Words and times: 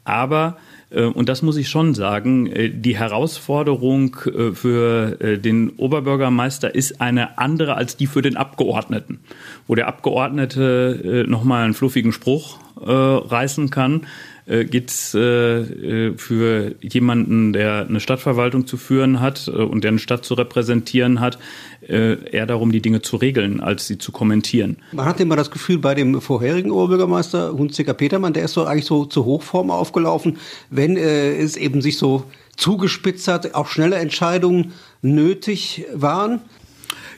Aber 0.05 0.59
und 0.91 1.29
das 1.29 1.43
muss 1.43 1.59
ich 1.59 1.69
schon 1.69 1.93
sagen, 1.93 2.51
die 2.81 2.97
Herausforderung 2.97 4.17
für 4.55 5.37
den 5.37 5.69
Oberbürgermeister 5.77 6.75
ist 6.75 7.03
eine 7.03 7.37
andere 7.37 7.75
als 7.75 7.99
die 7.99 8.07
für 8.07 8.23
den 8.23 8.39
Abgeordneten, 8.39 9.21
wo 9.67 9.75
der 9.75 9.87
Abgeordnete 9.87 11.27
nochmal 11.29 11.65
einen 11.65 11.75
fluffigen 11.75 12.11
Spruch 12.11 12.59
reißen 12.81 13.69
kann 13.69 14.07
äh, 14.49 14.65
geht 14.65 14.91
es 14.91 15.15
äh, 15.15 15.21
äh, 15.21 16.15
für 16.17 16.75
jemanden, 16.81 17.53
der 17.53 17.87
eine 17.89 18.01
Stadtverwaltung 18.01 18.67
zu 18.67 18.77
führen 18.77 19.21
hat 19.21 19.49
äh, 19.49 19.53
und 19.53 19.85
der 19.85 19.91
eine 19.91 19.99
Stadt 19.99 20.25
zu 20.25 20.35
repräsentieren 20.35 21.21
hat, 21.21 21.39
äh, 21.87 22.31
eher 22.31 22.47
darum, 22.47 22.73
die 22.73 22.81
Dinge 22.81 23.03
zu 23.03 23.17
regeln, 23.17 23.61
als 23.61 23.87
sie 23.87 23.99
zu 23.99 24.13
kommentieren. 24.13 24.79
Man 24.93 25.07
hat 25.07 25.21
immer 25.21 25.37
das 25.37 25.51
Gefühl, 25.51 25.79
bei 25.79 25.95
dem 25.95 26.21
vorherigen 26.21 26.71
Oberbürgermeister 26.71 27.53
Hunziker 27.53 27.95
Petermann, 27.95 28.33
der 28.33 28.45
ist 28.45 28.55
so 28.55 28.65
eigentlich 28.65 28.87
so 28.87 29.05
zur 29.05 29.25
Hochform 29.25 29.71
aufgelaufen, 29.71 30.39
wenn 30.71 30.97
äh, 30.97 31.37
es 31.37 31.57
eben 31.57 31.83
sich 31.83 31.99
so 31.99 32.25
zugespitzt 32.57 33.29
hat, 33.29 33.55
auch 33.55 33.69
schnelle 33.69 33.97
Entscheidungen 33.97 34.73
nötig 35.01 35.85
waren. 35.95 36.41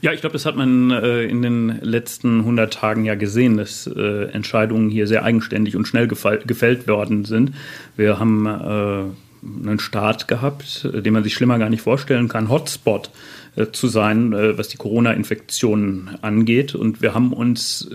Ja, 0.03 0.13
ich 0.13 0.21
glaube, 0.23 0.33
das 0.33 0.47
hat 0.47 0.57
man 0.57 0.91
äh, 0.91 1.25
in 1.25 1.43
den 1.43 1.79
letzten 1.83 2.41
100 2.41 2.73
Tagen 2.73 3.05
ja 3.05 3.17
gesehen, 3.17 3.59
dass 3.59 3.87
äh, 3.87 4.31
Entscheidungen 4.31 4.89
hier 4.89 5.07
sehr 5.07 5.25
eigenständig 5.25 5.77
und 5.77 5.87
schnell 5.87 6.09
gefällt 6.09 6.89
worden 6.89 7.27
sind. 7.27 7.53
Wir 7.97 8.19
haben 8.19 8.47
äh, 8.47 9.69
einen 9.69 9.79
Start 9.79 10.27
gehabt, 10.27 10.89
äh, 10.91 11.03
den 11.03 11.13
man 11.13 11.23
sich 11.23 11.35
schlimmer 11.35 11.59
gar 11.59 11.69
nicht 11.69 11.83
vorstellen 11.83 12.29
kann, 12.29 12.49
Hotspot 12.49 13.11
äh, 13.57 13.67
zu 13.73 13.89
sein, 13.89 14.33
äh, 14.33 14.57
was 14.57 14.69
die 14.69 14.79
Corona-Infektionen 14.79 16.17
angeht. 16.23 16.75
Und 16.75 17.03
wir 17.03 17.13
haben 17.15 17.35
uns 17.35 17.89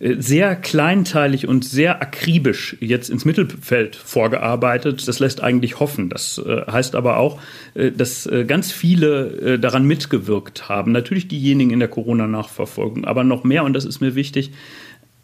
sehr 0.00 0.56
kleinteilig 0.56 1.46
und 1.46 1.62
sehr 1.62 2.00
akribisch 2.00 2.76
jetzt 2.80 3.10
ins 3.10 3.26
Mittelfeld 3.26 3.96
vorgearbeitet. 3.96 5.06
Das 5.06 5.18
lässt 5.18 5.42
eigentlich 5.42 5.78
hoffen. 5.78 6.08
Das 6.08 6.38
äh, 6.38 6.62
heißt 6.70 6.94
aber 6.94 7.18
auch, 7.18 7.38
äh, 7.74 7.92
dass 7.92 8.24
äh, 8.26 8.46
ganz 8.46 8.72
viele 8.72 9.58
daran 9.58 9.84
mitgewirkt 9.84 10.68
haben. 10.68 10.92
Natürlich 10.92 11.28
diejenigen 11.28 11.70
in 11.70 11.80
der 11.80 11.88
Corona-Nachverfolgung, 11.88 13.04
aber 13.04 13.24
noch 13.24 13.44
mehr, 13.44 13.64
und 13.64 13.74
das 13.74 13.84
ist 13.84 14.00
mir 14.00 14.14
wichtig, 14.14 14.52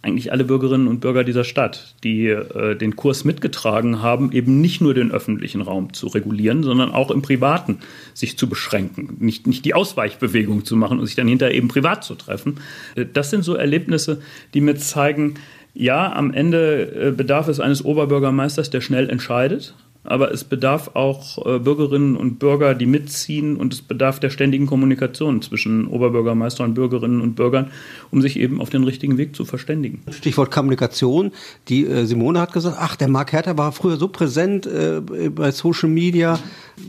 eigentlich 0.07 0.31
alle 0.31 0.45
Bürgerinnen 0.45 0.87
und 0.87 1.01
Bürger 1.01 1.25
dieser 1.25 1.43
Stadt, 1.43 1.95
die 2.05 2.29
äh, 2.29 2.77
den 2.77 2.95
Kurs 2.95 3.25
mitgetragen 3.25 4.03
haben, 4.03 4.31
eben 4.31 4.61
nicht 4.61 4.81
nur 4.81 4.95
den 4.95 5.11
öffentlichen 5.11 5.61
Raum 5.61 5.93
zu 5.93 6.07
regulieren, 6.07 6.63
sondern 6.63 6.93
auch 6.93 7.11
im 7.11 7.23
Privaten 7.23 7.79
sich 8.15 8.39
zu 8.39 8.49
beschränken, 8.49 9.17
nicht, 9.19 9.47
nicht 9.47 9.65
die 9.65 9.75
Ausweichbewegung 9.75 10.65
zu 10.65 10.77
machen 10.77 11.01
und 11.01 11.07
sich 11.07 11.17
dann 11.17 11.27
hinterher 11.27 11.55
eben 11.55 11.69
privat 11.69 12.05
zu 12.05 12.15
treffen. 12.15 12.61
Äh, 12.95 13.07
das 13.13 13.31
sind 13.31 13.43
so 13.43 13.55
Erlebnisse, 13.55 14.23
die 14.55 14.61
mir 14.61 14.77
zeigen, 14.77 15.35
ja, 15.75 16.13
am 16.13 16.33
Ende 16.33 17.09
äh, 17.09 17.11
bedarf 17.11 17.49
es 17.49 17.61
eines 17.61 17.85
Oberbürgermeisters, 17.85 18.71
der 18.71 18.81
schnell 18.81 19.11
entscheidet, 19.11 19.75
aber 20.07 20.33
es 20.33 20.45
bedarf 20.45 20.91
auch 20.95 21.45
äh, 21.47 21.59
Bürgerinnen 21.59 22.17
und 22.17 22.39
Bürger, 22.39 22.75
die 22.75 22.87
mitziehen 22.87 23.57
und 23.57 23.73
es 23.73 23.83
bedarf 23.83 24.21
der 24.21 24.31
ständigen 24.31 24.67
Kommunikation 24.67 25.43
zwischen 25.43 25.87
Oberbürgermeister 25.87 26.65
und 26.65 26.75
Bürgerinnen 26.75 27.21
und 27.21 27.35
Bürgern, 27.35 27.71
um 28.11 28.23
sich 28.23 28.39
eben 28.39 28.61
auf 28.61 28.71
den 28.71 28.85
richtigen 28.85 29.19
Weg 29.19 29.35
zu 29.35 29.45
verständigen. 29.45 30.03
Stichwort 30.11 30.51
Kommunikation. 30.51 31.33
Die 31.69 31.87
äh, 31.87 32.05
Simone 32.07 32.41
hat 32.41 32.53
gesagt, 32.53 32.77
ach, 32.79 32.97
der 32.97 33.09
Mark 33.09 33.33
Hertha 33.33 33.57
war 33.59 33.73
früher 33.73 33.97
so 33.97 34.09
präsent 34.09 34.67
äh, 34.67 35.01
bei 35.31 35.51
Social 35.51 35.89
Media. 35.89 36.39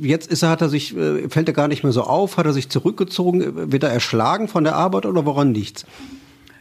Jetzt 0.02 0.32
ist 0.32 0.44
er, 0.44 0.50
hat 0.50 0.62
er 0.62 0.70
sich, 0.70 0.96
äh, 0.96 1.30
fällt 1.30 1.48
er 1.48 1.54
gar 1.54 1.68
nicht 1.68 1.84
mehr 1.84 1.94
so 1.94 2.04
auf, 2.04 2.38
hat 2.38 2.46
er 2.46 2.54
sich 2.54 2.70
zurückgezogen, 2.70 3.72
wird 3.72 3.84
er 3.84 3.90
erschlagen 3.90 4.48
von 4.48 4.64
der 4.64 4.76
Arbeit 4.76 5.06
oder 5.06 5.26
woran 5.26 5.54
liegt's? 5.54 5.86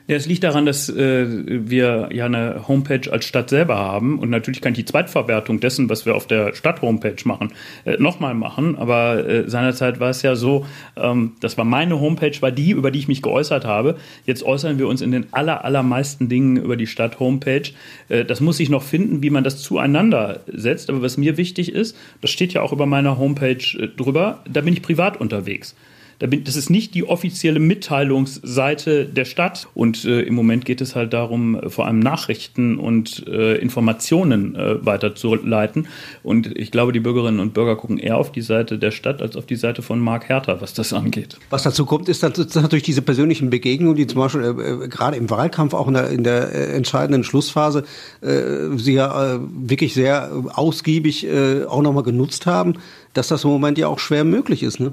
Ja, 0.08 0.14
es 0.14 0.26
liegt 0.26 0.44
daran, 0.44 0.66
dass 0.66 0.88
äh, 0.88 1.26
wir 1.68 2.10
ja 2.12 2.26
eine 2.26 2.68
Homepage 2.68 3.10
als 3.10 3.24
Stadt 3.24 3.50
selber 3.50 3.76
haben 3.76 4.20
und 4.20 4.30
natürlich 4.30 4.60
kann 4.60 4.72
ich 4.72 4.78
die 4.78 4.84
Zweitverwertung 4.84 5.58
dessen, 5.58 5.88
was 5.90 6.06
wir 6.06 6.14
auf 6.14 6.28
der 6.28 6.54
Stadt-Homepage 6.54 7.16
machen, 7.24 7.52
äh, 7.84 7.96
nochmal 7.96 8.34
machen. 8.34 8.76
Aber 8.76 9.28
äh, 9.28 9.50
seinerzeit 9.50 9.98
war 9.98 10.10
es 10.10 10.22
ja 10.22 10.36
so, 10.36 10.64
ähm, 10.96 11.32
das 11.40 11.58
war 11.58 11.64
meine 11.64 11.98
Homepage, 11.98 12.40
war 12.40 12.52
die, 12.52 12.70
über 12.70 12.92
die 12.92 13.00
ich 13.00 13.08
mich 13.08 13.20
geäußert 13.20 13.64
habe. 13.64 13.96
Jetzt 14.26 14.44
äußern 14.44 14.78
wir 14.78 14.86
uns 14.86 15.00
in 15.00 15.10
den 15.10 15.26
aller, 15.32 15.64
allermeisten 15.64 16.28
Dingen 16.28 16.56
über 16.56 16.76
die 16.76 16.86
Stadt-Homepage. 16.86 17.72
Äh, 18.08 18.24
das 18.24 18.40
muss 18.40 18.60
ich 18.60 18.70
noch 18.70 18.84
finden, 18.84 19.24
wie 19.24 19.30
man 19.30 19.42
das 19.42 19.60
zueinander 19.60 20.38
setzt. 20.46 20.88
Aber 20.88 21.02
was 21.02 21.16
mir 21.16 21.36
wichtig 21.36 21.72
ist, 21.72 21.96
das 22.20 22.30
steht 22.30 22.52
ja 22.52 22.62
auch 22.62 22.72
über 22.72 22.86
meiner 22.86 23.18
Homepage 23.18 23.56
äh, 23.76 23.88
drüber, 23.88 24.44
da 24.48 24.60
bin 24.60 24.72
ich 24.72 24.82
privat 24.82 25.20
unterwegs. 25.20 25.74
Das 26.18 26.56
ist 26.56 26.70
nicht 26.70 26.94
die 26.94 27.06
offizielle 27.06 27.60
Mitteilungsseite 27.60 29.04
der 29.04 29.26
Stadt. 29.26 29.68
Und 29.74 30.04
äh, 30.06 30.22
im 30.22 30.34
Moment 30.34 30.64
geht 30.64 30.80
es 30.80 30.96
halt 30.96 31.12
darum, 31.12 31.56
äh, 31.56 31.68
vor 31.68 31.86
allem 31.86 31.98
Nachrichten 31.98 32.78
und 32.78 33.26
äh, 33.28 33.56
Informationen 33.56 34.54
äh, 34.54 34.84
weiterzuleiten. 34.84 35.88
Und 36.22 36.56
ich 36.56 36.70
glaube, 36.70 36.92
die 36.92 37.00
Bürgerinnen 37.00 37.38
und 37.38 37.52
Bürger 37.52 37.76
gucken 37.76 37.98
eher 37.98 38.16
auf 38.16 38.32
die 38.32 38.40
Seite 38.40 38.78
der 38.78 38.92
Stadt 38.92 39.20
als 39.20 39.36
auf 39.36 39.44
die 39.44 39.56
Seite 39.56 39.82
von 39.82 40.00
Mark 40.00 40.30
Hertha, 40.30 40.60
was 40.62 40.72
das 40.72 40.94
angeht. 40.94 41.38
Was 41.50 41.64
dazu 41.64 41.84
kommt, 41.84 42.08
ist 42.08 42.22
natürlich 42.22 42.82
diese 42.82 43.02
persönlichen 43.02 43.50
Begegnungen, 43.50 43.96
die 43.96 44.06
zum 44.06 44.20
Beispiel 44.20 44.42
äh, 44.42 44.84
äh, 44.84 44.88
gerade 44.88 45.18
im 45.18 45.28
Wahlkampf, 45.28 45.74
auch 45.74 45.88
in 45.88 45.94
der, 45.94 46.08
in 46.08 46.24
der 46.24 46.74
entscheidenden 46.74 47.24
Schlussphase, 47.24 47.84
Sie 48.20 48.92
ja 48.92 49.40
wirklich 49.40 49.94
sehr 49.94 50.30
ausgiebig 50.54 51.26
auch 51.68 51.82
nochmal 51.82 52.02
genutzt 52.02 52.46
haben, 52.46 52.74
dass 53.14 53.28
das 53.28 53.44
im 53.44 53.50
Moment 53.50 53.78
ja 53.78 53.88
auch 53.88 53.98
schwer 53.98 54.24
möglich 54.24 54.62
ist. 54.62 54.80
Ne? 54.80 54.92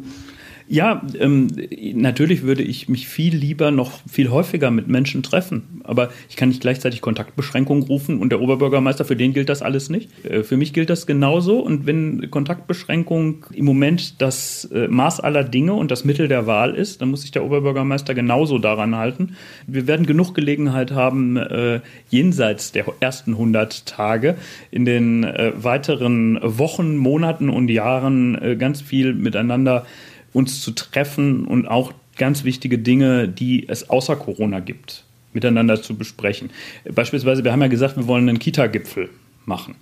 Ja, 0.68 1.01
ähm, 1.19 1.48
natürlich 1.94 2.44
würde 2.44 2.63
ich 2.63 2.88
mich 2.88 3.07
viel 3.07 3.36
lieber 3.36 3.71
noch 3.71 4.00
viel 4.10 4.30
häufiger 4.30 4.71
mit 4.71 4.88
Menschen 4.88 5.21
treffen. 5.24 5.81
Aber 5.83 6.10
ich 6.30 6.36
kann 6.36 6.50
nicht 6.50 6.62
gleichzeitig 6.62 7.01
Kontaktbeschränkungen 7.01 7.83
rufen 7.83 8.19
und 8.19 8.30
der 8.30 8.42
Oberbürgermeister, 8.42 9.06
für 9.06 9.15
den 9.15 9.33
gilt 9.33 9.50
das 9.50 9.62
alles 9.62 9.89
nicht. 9.89 10.10
Äh, 10.25 10.44
für 10.44 10.57
mich 10.57 10.74
gilt 10.74 10.89
das 10.89 11.06
genauso. 11.06 11.60
Und 11.60 11.86
wenn 11.86 12.30
Kontaktbeschränkung 12.31 13.45
im 13.54 13.65
Moment 13.65 14.21
das 14.21 14.65
äh, 14.74 14.88
Maß 14.88 15.19
aller 15.19 15.44
Dinge 15.44 15.74
und 15.74 15.92
das 15.92 16.06
Mittel 16.06 16.27
der 16.27 16.48
Wahl 16.48 16.75
ist, 16.75 17.01
dann 17.01 17.10
muss 17.10 17.21
sich 17.21 17.31
der 17.31 17.44
Oberbürgermeister 17.44 18.13
genauso 18.13 18.57
daran 18.57 18.95
halten. 18.95 19.36
Wir 19.68 19.88
werden 19.88 20.06
genug 20.06 20.33
Gelegenheit 20.33 20.92
haben, 20.92 21.38
äh, 21.38 21.81
jenseits 22.10 22.71
der 22.71 22.86
ersten 23.00 23.31
100 23.31 23.86
Tage 23.86 24.36
in 24.71 24.86
den 24.86 25.24
äh, 25.24 25.51
weiteren 25.56 26.39
Wochen, 26.42 26.95
Monaten 26.98 27.50
und 27.50 27.69
Jahren 27.69 28.42
äh, 28.42 28.56
ganz 28.56 28.81
viel 28.81 29.13
miteinander 29.13 29.86
uns 30.34 30.62
zu 30.62 30.72
treffen 30.72 31.46
und 31.46 31.68
auch 31.68 31.94
ganz 32.18 32.44
wichtige 32.44 32.78
Dinge, 32.78 33.28
die 33.28 33.68
es 33.70 33.90
außer 33.90 34.16
Corona 34.16 34.60
gibt, 34.60 35.04
miteinander 35.34 35.82
zu 35.82 35.96
besprechen. 35.96 36.50
Beispielsweise, 36.94 37.44
wir 37.44 37.52
haben 37.52 37.62
ja 37.62 37.68
gesagt, 37.68 37.98
wir 37.98 38.08
wollen 38.08 38.30
einen 38.30 38.40
Kita-Gipfel 38.40 39.10
machen. 39.46 39.76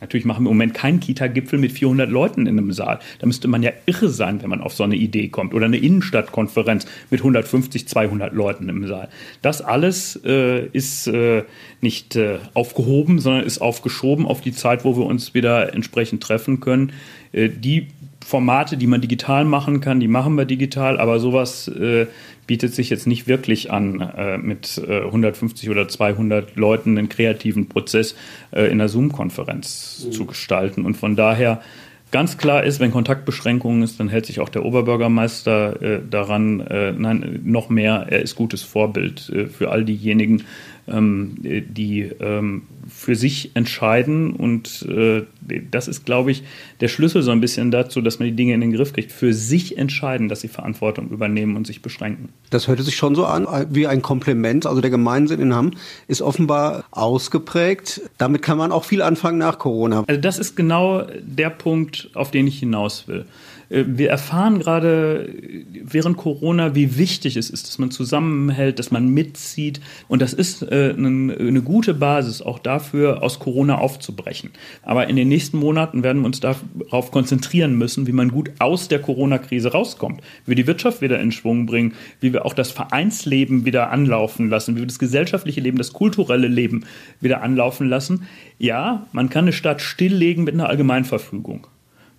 Natürlich 0.00 0.24
machen 0.24 0.44
wir 0.44 0.50
im 0.50 0.56
Moment 0.56 0.74
keinen 0.74 1.00
Kita-Gipfel 1.00 1.58
mit 1.58 1.72
400 1.72 2.08
Leuten 2.08 2.46
in 2.46 2.56
einem 2.58 2.72
Saal. 2.72 3.00
Da 3.18 3.26
müsste 3.26 3.48
man 3.48 3.62
ja 3.62 3.72
irre 3.86 4.08
sein, 4.08 4.42
wenn 4.42 4.50
man 4.50 4.60
auf 4.60 4.72
so 4.72 4.84
eine 4.84 4.94
Idee 4.94 5.28
kommt. 5.28 5.54
Oder 5.54 5.66
eine 5.66 5.78
Innenstadtkonferenz 5.78 6.86
mit 7.10 7.20
150, 7.20 7.88
200 7.88 8.32
Leuten 8.32 8.68
im 8.68 8.86
Saal. 8.86 9.08
Das 9.42 9.60
alles 9.60 10.20
äh, 10.24 10.66
ist 10.66 11.08
äh, 11.08 11.42
nicht 11.80 12.14
äh, 12.14 12.38
aufgehoben, 12.54 13.18
sondern 13.18 13.44
ist 13.44 13.58
aufgeschoben 13.58 14.26
auf 14.26 14.40
die 14.40 14.52
Zeit, 14.52 14.84
wo 14.84 14.96
wir 14.96 15.04
uns 15.04 15.34
wieder 15.34 15.74
entsprechend 15.74 16.22
treffen 16.22 16.60
können. 16.60 16.92
Äh, 17.32 17.48
die 17.48 17.88
Formate, 18.28 18.76
die 18.76 18.86
man 18.86 19.00
digital 19.00 19.46
machen 19.46 19.80
kann, 19.80 20.00
die 20.00 20.06
machen 20.06 20.34
wir 20.34 20.44
digital, 20.44 21.00
aber 21.00 21.18
sowas 21.18 21.66
äh, 21.68 22.06
bietet 22.46 22.74
sich 22.74 22.90
jetzt 22.90 23.06
nicht 23.06 23.26
wirklich 23.26 23.72
an, 23.72 24.02
äh, 24.02 24.36
mit 24.36 24.82
äh, 24.86 25.04
150 25.04 25.70
oder 25.70 25.88
200 25.88 26.54
Leuten 26.54 26.98
einen 26.98 27.08
kreativen 27.08 27.70
Prozess 27.70 28.14
äh, 28.50 28.66
in 28.66 28.72
einer 28.72 28.90
Zoom-Konferenz 28.90 30.04
mhm. 30.04 30.12
zu 30.12 30.26
gestalten. 30.26 30.84
Und 30.84 30.98
von 30.98 31.16
daher 31.16 31.62
ganz 32.10 32.36
klar 32.36 32.64
ist, 32.64 32.80
wenn 32.80 32.90
Kontaktbeschränkungen 32.90 33.82
ist, 33.82 33.98
dann 33.98 34.10
hält 34.10 34.26
sich 34.26 34.40
auch 34.40 34.50
der 34.50 34.66
Oberbürgermeister 34.66 35.80
äh, 35.80 36.00
daran, 36.10 36.60
äh, 36.60 36.92
nein, 36.92 37.40
noch 37.44 37.70
mehr, 37.70 38.08
er 38.10 38.20
ist 38.20 38.34
gutes 38.34 38.62
Vorbild 38.62 39.32
für 39.56 39.70
all 39.70 39.86
diejenigen, 39.86 40.44
ähm, 40.90 41.36
die 41.40 42.02
ähm, 42.20 42.62
für 42.88 43.14
sich 43.14 43.50
entscheiden. 43.54 44.32
Und 44.32 44.86
äh, 44.88 45.22
das 45.70 45.88
ist, 45.88 46.04
glaube 46.04 46.30
ich, 46.30 46.42
der 46.80 46.88
Schlüssel 46.88 47.22
so 47.22 47.30
ein 47.30 47.40
bisschen 47.40 47.70
dazu, 47.70 48.00
dass 48.00 48.18
man 48.18 48.28
die 48.28 48.34
Dinge 48.34 48.54
in 48.54 48.60
den 48.60 48.72
Griff 48.72 48.92
kriegt. 48.92 49.12
Für 49.12 49.32
sich 49.32 49.78
entscheiden, 49.78 50.28
dass 50.28 50.40
sie 50.40 50.48
Verantwortung 50.48 51.08
übernehmen 51.10 51.56
und 51.56 51.66
sich 51.66 51.82
beschränken. 51.82 52.30
Das 52.50 52.68
hörte 52.68 52.82
sich 52.82 52.96
schon 52.96 53.14
so 53.14 53.26
an 53.26 53.46
wie 53.70 53.86
ein 53.86 54.02
Kompliment. 54.02 54.66
Also 54.66 54.80
der 54.80 54.90
Gemeinsinn 54.90 55.40
in 55.40 55.54
Hamm 55.54 55.72
ist 56.06 56.22
offenbar 56.22 56.84
ausgeprägt. 56.90 58.00
Damit 58.18 58.42
kann 58.42 58.58
man 58.58 58.72
auch 58.72 58.84
viel 58.84 59.02
anfangen 59.02 59.38
nach 59.38 59.58
Corona. 59.58 60.04
Also 60.06 60.20
das 60.20 60.38
ist 60.38 60.56
genau 60.56 61.06
der 61.20 61.50
Punkt, 61.50 62.10
auf 62.14 62.30
den 62.30 62.46
ich 62.46 62.58
hinaus 62.58 63.08
will. 63.08 63.26
Äh, 63.70 63.84
wir 63.86 64.10
erfahren 64.10 64.58
gerade 64.58 65.34
während 65.82 66.16
Corona, 66.16 66.74
wie 66.74 66.96
wichtig 66.96 67.36
es 67.36 67.50
ist, 67.50 67.68
dass 67.68 67.78
man 67.78 67.90
zusammenhält, 67.90 68.78
dass 68.78 68.90
man 68.90 69.08
mitzieht. 69.08 69.80
Und 70.08 70.22
das 70.22 70.32
ist 70.32 70.62
äh, 70.62 70.94
eine 70.96 71.62
gute 71.62 71.94
Basis 71.94 72.42
auch 72.42 72.58
dafür, 72.58 73.22
aus 73.22 73.38
Corona 73.38 73.78
aufzubrechen. 73.78 74.50
Aber 74.82 75.08
in 75.08 75.16
den 75.16 75.28
nächsten 75.28 75.58
Monaten 75.58 76.02
werden 76.02 76.22
wir 76.22 76.26
uns 76.26 76.40
darauf 76.40 77.10
konzentrieren 77.10 77.76
müssen, 77.76 78.06
wie 78.06 78.12
man 78.12 78.30
gut 78.30 78.50
aus 78.58 78.88
der 78.88 79.00
Corona-Krise 79.00 79.72
rauskommt, 79.72 80.20
wie 80.44 80.50
wir 80.50 80.56
die 80.56 80.66
Wirtschaft 80.66 81.00
wieder 81.00 81.20
in 81.20 81.32
Schwung 81.32 81.66
bringen, 81.66 81.94
wie 82.20 82.32
wir 82.32 82.44
auch 82.46 82.54
das 82.54 82.70
Vereinsleben 82.70 83.64
wieder 83.64 83.90
anlaufen 83.90 84.48
lassen, 84.48 84.76
wie 84.76 84.80
wir 84.80 84.86
das 84.86 84.98
gesellschaftliche 84.98 85.60
Leben, 85.60 85.78
das 85.78 85.92
kulturelle 85.92 86.48
Leben 86.48 86.84
wieder 87.20 87.42
anlaufen 87.42 87.88
lassen. 87.88 88.26
Ja, 88.58 89.06
man 89.12 89.28
kann 89.30 89.44
eine 89.44 89.52
Stadt 89.52 89.80
stilllegen 89.80 90.44
mit 90.44 90.54
einer 90.54 90.68
Allgemeinverfügung. 90.68 91.66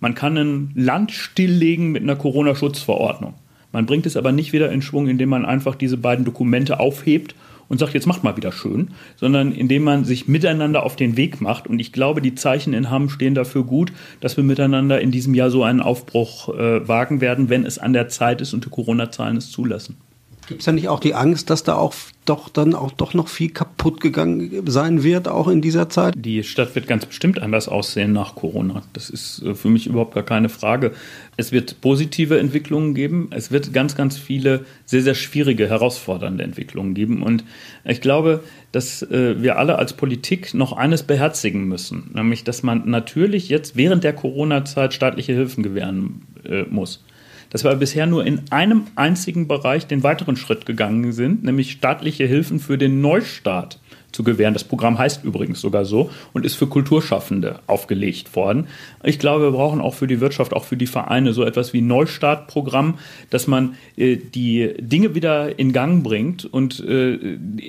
Man 0.00 0.14
kann 0.14 0.36
ein 0.36 0.70
Land 0.74 1.12
stilllegen 1.12 1.92
mit 1.92 2.02
einer 2.02 2.16
Corona-Schutzverordnung. 2.16 3.34
Man 3.72 3.86
bringt 3.86 4.06
es 4.06 4.16
aber 4.16 4.32
nicht 4.32 4.52
wieder 4.52 4.72
in 4.72 4.82
Schwung, 4.82 5.08
indem 5.08 5.28
man 5.28 5.44
einfach 5.44 5.74
diese 5.76 5.96
beiden 5.96 6.24
Dokumente 6.24 6.80
aufhebt 6.80 7.34
und 7.68 7.78
sagt, 7.78 7.94
jetzt 7.94 8.06
macht 8.06 8.24
mal 8.24 8.36
wieder 8.36 8.50
schön, 8.50 8.88
sondern 9.16 9.52
indem 9.52 9.84
man 9.84 10.04
sich 10.04 10.26
miteinander 10.26 10.82
auf 10.82 10.96
den 10.96 11.16
Weg 11.16 11.40
macht. 11.40 11.68
Und 11.68 11.78
ich 11.78 11.92
glaube, 11.92 12.20
die 12.20 12.34
Zeichen 12.34 12.74
in 12.74 12.90
Hamm 12.90 13.08
stehen 13.08 13.34
dafür 13.36 13.62
gut, 13.62 13.92
dass 14.20 14.36
wir 14.36 14.42
miteinander 14.42 15.00
in 15.00 15.12
diesem 15.12 15.34
Jahr 15.34 15.50
so 15.50 15.62
einen 15.62 15.80
Aufbruch 15.80 16.48
äh, 16.48 16.88
wagen 16.88 17.20
werden, 17.20 17.48
wenn 17.48 17.64
es 17.64 17.78
an 17.78 17.92
der 17.92 18.08
Zeit 18.08 18.40
ist 18.40 18.54
und 18.54 18.64
die 18.64 18.70
Corona-Zahlen 18.70 19.36
es 19.36 19.52
zulassen. 19.52 19.98
Gibt 20.46 20.60
es 20.60 20.66
da 20.66 20.72
nicht 20.72 20.88
auch 20.88 21.00
die 21.00 21.14
Angst, 21.14 21.48
dass 21.50 21.62
da 21.62 21.76
auch 21.76 21.94
doch 22.24 22.48
dann 22.48 22.74
auch 22.74 22.92
doch 22.92 23.14
noch 23.14 23.28
viel 23.28 23.50
kaputt 23.50 24.00
gegangen 24.00 24.62
sein 24.66 25.02
wird, 25.02 25.28
auch 25.28 25.48
in 25.48 25.62
dieser 25.62 25.88
Zeit? 25.88 26.14
Die 26.16 26.42
Stadt 26.42 26.74
wird 26.74 26.86
ganz 26.86 27.06
bestimmt 27.06 27.40
anders 27.40 27.68
aussehen 27.68 28.12
nach 28.12 28.34
Corona. 28.34 28.82
Das 28.92 29.10
ist 29.10 29.42
äh, 29.42 29.54
für 29.54 29.68
mich 29.68 29.86
überhaupt 29.86 30.14
gar 30.14 30.24
keine 30.24 30.48
Frage. 30.48 30.92
Es 31.36 31.52
wird 31.52 31.80
positive 31.80 32.38
Entwicklungen 32.38 32.94
geben. 32.94 33.30
Es 33.30 33.50
wird 33.50 33.72
ganz, 33.72 33.96
ganz 33.96 34.18
viele 34.18 34.64
sehr, 34.84 35.02
sehr 35.02 35.14
schwierige, 35.14 35.68
herausfordernde 35.68 36.44
Entwicklungen 36.44 36.94
geben. 36.94 37.22
Und 37.22 37.44
ich 37.84 38.00
glaube, 38.00 38.42
dass 38.72 39.02
äh, 39.02 39.42
wir 39.42 39.58
alle 39.58 39.78
als 39.78 39.92
Politik 39.92 40.54
noch 40.54 40.72
eines 40.72 41.02
beherzigen 41.02 41.66
müssen, 41.66 42.10
nämlich, 42.14 42.44
dass 42.44 42.62
man 42.62 42.88
natürlich 42.88 43.48
jetzt 43.48 43.76
während 43.76 44.04
der 44.04 44.12
Corona-Zeit 44.12 44.94
staatliche 44.94 45.32
Hilfen 45.32 45.62
gewähren 45.62 46.22
äh, 46.44 46.62
muss 46.62 47.02
dass 47.50 47.64
wir 47.64 47.74
bisher 47.74 48.06
nur 48.06 48.24
in 48.24 48.42
einem 48.50 48.86
einzigen 48.94 49.48
Bereich 49.48 49.86
den 49.86 50.02
weiteren 50.02 50.36
Schritt 50.36 50.66
gegangen 50.66 51.12
sind, 51.12 51.44
nämlich 51.44 51.72
staatliche 51.72 52.24
Hilfen 52.24 52.60
für 52.60 52.78
den 52.78 53.00
Neustart 53.00 53.78
zu 54.12 54.24
gewähren. 54.24 54.54
Das 54.54 54.64
Programm 54.64 54.98
heißt 54.98 55.24
übrigens 55.24 55.60
sogar 55.60 55.84
so 55.84 56.10
und 56.32 56.44
ist 56.44 56.54
für 56.54 56.66
Kulturschaffende 56.66 57.60
aufgelegt 57.66 58.34
worden. 58.36 58.66
Ich 59.02 59.18
glaube, 59.18 59.44
wir 59.44 59.50
brauchen 59.52 59.80
auch 59.80 59.94
für 59.94 60.06
die 60.06 60.20
Wirtschaft, 60.20 60.52
auch 60.52 60.64
für 60.64 60.76
die 60.76 60.86
Vereine 60.86 61.32
so 61.32 61.44
etwas 61.44 61.72
wie 61.72 61.80
Neustartprogramm, 61.80 62.98
dass 63.30 63.46
man 63.46 63.76
äh, 63.96 64.16
die 64.16 64.74
Dinge 64.78 65.14
wieder 65.14 65.58
in 65.58 65.72
Gang 65.72 66.02
bringt 66.02 66.44
und 66.44 66.80
äh, 66.80 67.18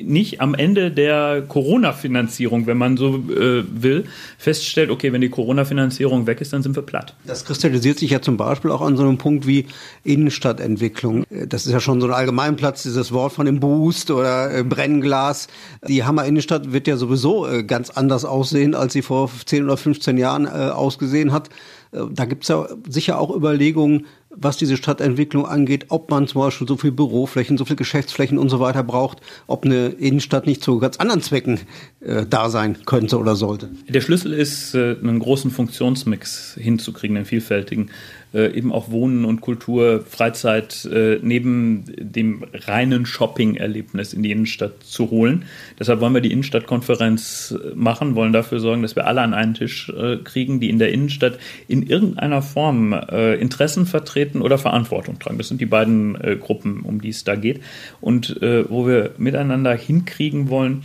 nicht 0.03 0.41
am 0.41 0.53
Ende 0.53 0.91
der 0.91 1.43
Corona-Finanzierung, 1.47 2.67
wenn 2.67 2.77
man 2.77 2.97
so 2.97 3.15
äh, 3.15 3.63
will, 3.69 4.05
feststellt, 4.37 4.89
okay, 4.89 5.13
wenn 5.13 5.21
die 5.21 5.29
Corona-Finanzierung 5.29 6.27
weg 6.27 6.41
ist, 6.41 6.53
dann 6.53 6.63
sind 6.63 6.75
wir 6.75 6.83
platt. 6.83 7.15
Das 7.25 7.45
kristallisiert 7.45 7.99
sich 7.99 8.11
ja 8.11 8.21
zum 8.21 8.37
Beispiel 8.37 8.71
auch 8.71 8.81
an 8.81 8.97
so 8.97 9.03
einem 9.03 9.17
Punkt 9.17 9.47
wie 9.47 9.67
Innenstadtentwicklung. 10.03 11.25
Das 11.29 11.65
ist 11.65 11.71
ja 11.71 11.79
schon 11.79 12.01
so 12.01 12.07
ein 12.07 12.13
Allgemeinplatz, 12.13 12.83
dieses 12.83 13.11
Wort 13.11 13.33
von 13.33 13.45
dem 13.45 13.59
Boost 13.59 14.11
oder 14.11 14.53
äh, 14.53 14.63
Brennglas. 14.63 15.47
Die 15.87 16.03
Hammer 16.03 16.25
Innenstadt 16.31 16.71
wird 16.71 16.87
ja 16.87 16.95
sowieso 16.95 17.45
äh, 17.45 17.63
ganz 17.63 17.89
anders 17.89 18.23
aussehen, 18.23 18.73
als 18.73 18.93
sie 18.93 19.01
vor 19.01 19.29
10 19.45 19.65
oder 19.65 19.75
15 19.75 20.17
Jahren 20.17 20.45
äh, 20.45 20.49
ausgesehen 20.49 21.33
hat. 21.33 21.49
Äh, 21.91 22.03
da 22.09 22.23
gibt 22.23 22.43
es 22.43 22.47
ja 22.47 22.67
sicher 22.87 23.19
auch 23.19 23.35
Überlegungen, 23.35 24.05
was 24.35 24.57
diese 24.57 24.77
Stadtentwicklung 24.77 25.45
angeht, 25.45 25.85
ob 25.89 26.09
man 26.09 26.27
zum 26.27 26.41
Beispiel 26.41 26.67
so 26.67 26.77
viel 26.77 26.91
Büroflächen, 26.91 27.57
so 27.57 27.65
viel 27.65 27.75
Geschäftsflächen 27.75 28.37
und 28.37 28.49
so 28.49 28.59
weiter 28.59 28.83
braucht, 28.83 29.19
ob 29.47 29.65
eine 29.65 29.87
Innenstadt 29.87 30.45
nicht 30.47 30.63
zu 30.63 30.79
ganz 30.79 30.97
anderen 30.97 31.21
Zwecken 31.21 31.59
äh, 31.99 32.25
da 32.27 32.49
sein 32.49 32.77
könnte 32.85 33.19
oder 33.19 33.35
sollte. 33.35 33.69
Der 33.87 34.01
Schlüssel 34.01 34.33
ist, 34.33 34.73
äh, 34.73 34.95
einen 35.01 35.19
großen 35.19 35.51
Funktionsmix 35.51 36.55
hinzukriegen, 36.59 37.17
einen 37.17 37.25
vielfältigen 37.25 37.89
äh, 38.33 38.57
eben 38.57 38.71
auch 38.71 38.89
Wohnen 38.91 39.25
und 39.25 39.41
Kultur, 39.41 40.05
Freizeit 40.07 40.85
äh, 40.85 41.19
neben 41.21 41.83
dem 41.97 42.45
reinen 42.53 43.05
Shopping-Erlebnis 43.05 44.13
in 44.13 44.23
die 44.23 44.31
Innenstadt 44.31 44.83
zu 44.83 45.11
holen. 45.11 45.43
Deshalb 45.79 45.99
wollen 45.99 46.13
wir 46.13 46.21
die 46.21 46.31
Innenstadtkonferenz 46.31 47.53
äh, 47.53 47.75
machen, 47.75 48.15
wollen 48.15 48.31
dafür 48.31 48.61
sorgen, 48.61 48.83
dass 48.83 48.95
wir 48.95 49.05
alle 49.05 49.21
an 49.21 49.33
einen 49.33 49.53
Tisch 49.53 49.89
äh, 49.89 50.17
kriegen, 50.17 50.61
die 50.61 50.69
in 50.69 50.79
der 50.79 50.93
Innenstadt 50.93 51.39
in 51.67 51.83
irgendeiner 51.83 52.41
Form 52.41 52.93
Interessen 52.93 53.85
vertreten 53.85 54.20
oder 54.41 54.57
Verantwortung 54.57 55.19
tragen. 55.19 55.37
Das 55.37 55.47
sind 55.47 55.61
die 55.61 55.65
beiden 55.65 56.19
äh, 56.21 56.35
Gruppen, 56.35 56.81
um 56.81 57.01
die 57.01 57.09
es 57.09 57.23
da 57.23 57.35
geht. 57.35 57.61
Und 57.99 58.39
wo 58.41 58.87
wir 58.87 59.11
miteinander 59.17 59.73
hinkriegen 59.73 60.49
wollen, 60.49 60.83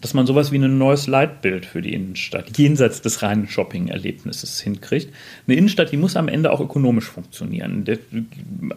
dass 0.00 0.14
man 0.14 0.26
sowas 0.26 0.50
wie 0.50 0.58
ein 0.58 0.78
neues 0.78 1.06
Leitbild 1.06 1.66
für 1.66 1.82
die 1.82 1.92
Innenstadt 1.92 2.56
jenseits 2.56 3.02
des 3.02 3.22
reinen 3.22 3.48
Shopping-Erlebnisses 3.48 4.60
hinkriegt. 4.60 5.12
Eine 5.46 5.56
Innenstadt, 5.56 5.92
die 5.92 5.96
muss 5.96 6.16
am 6.16 6.28
Ende 6.28 6.52
auch 6.52 6.60
ökonomisch 6.60 7.04
funktionieren. 7.04 7.84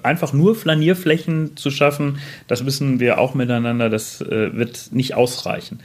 Einfach 0.04 0.34
nur 0.34 0.56
Flanierflächen 0.56 1.56
zu 1.56 1.72
schaffen, 1.72 2.20
das 2.48 2.66
wissen 2.66 3.00
wir 3.00 3.20
auch 3.20 3.36
miteinander, 3.36 3.90
das 3.90 4.22
äh, 4.22 4.56
wird 4.56 4.90
nicht 4.92 5.14
ausreichen. 5.16 5.80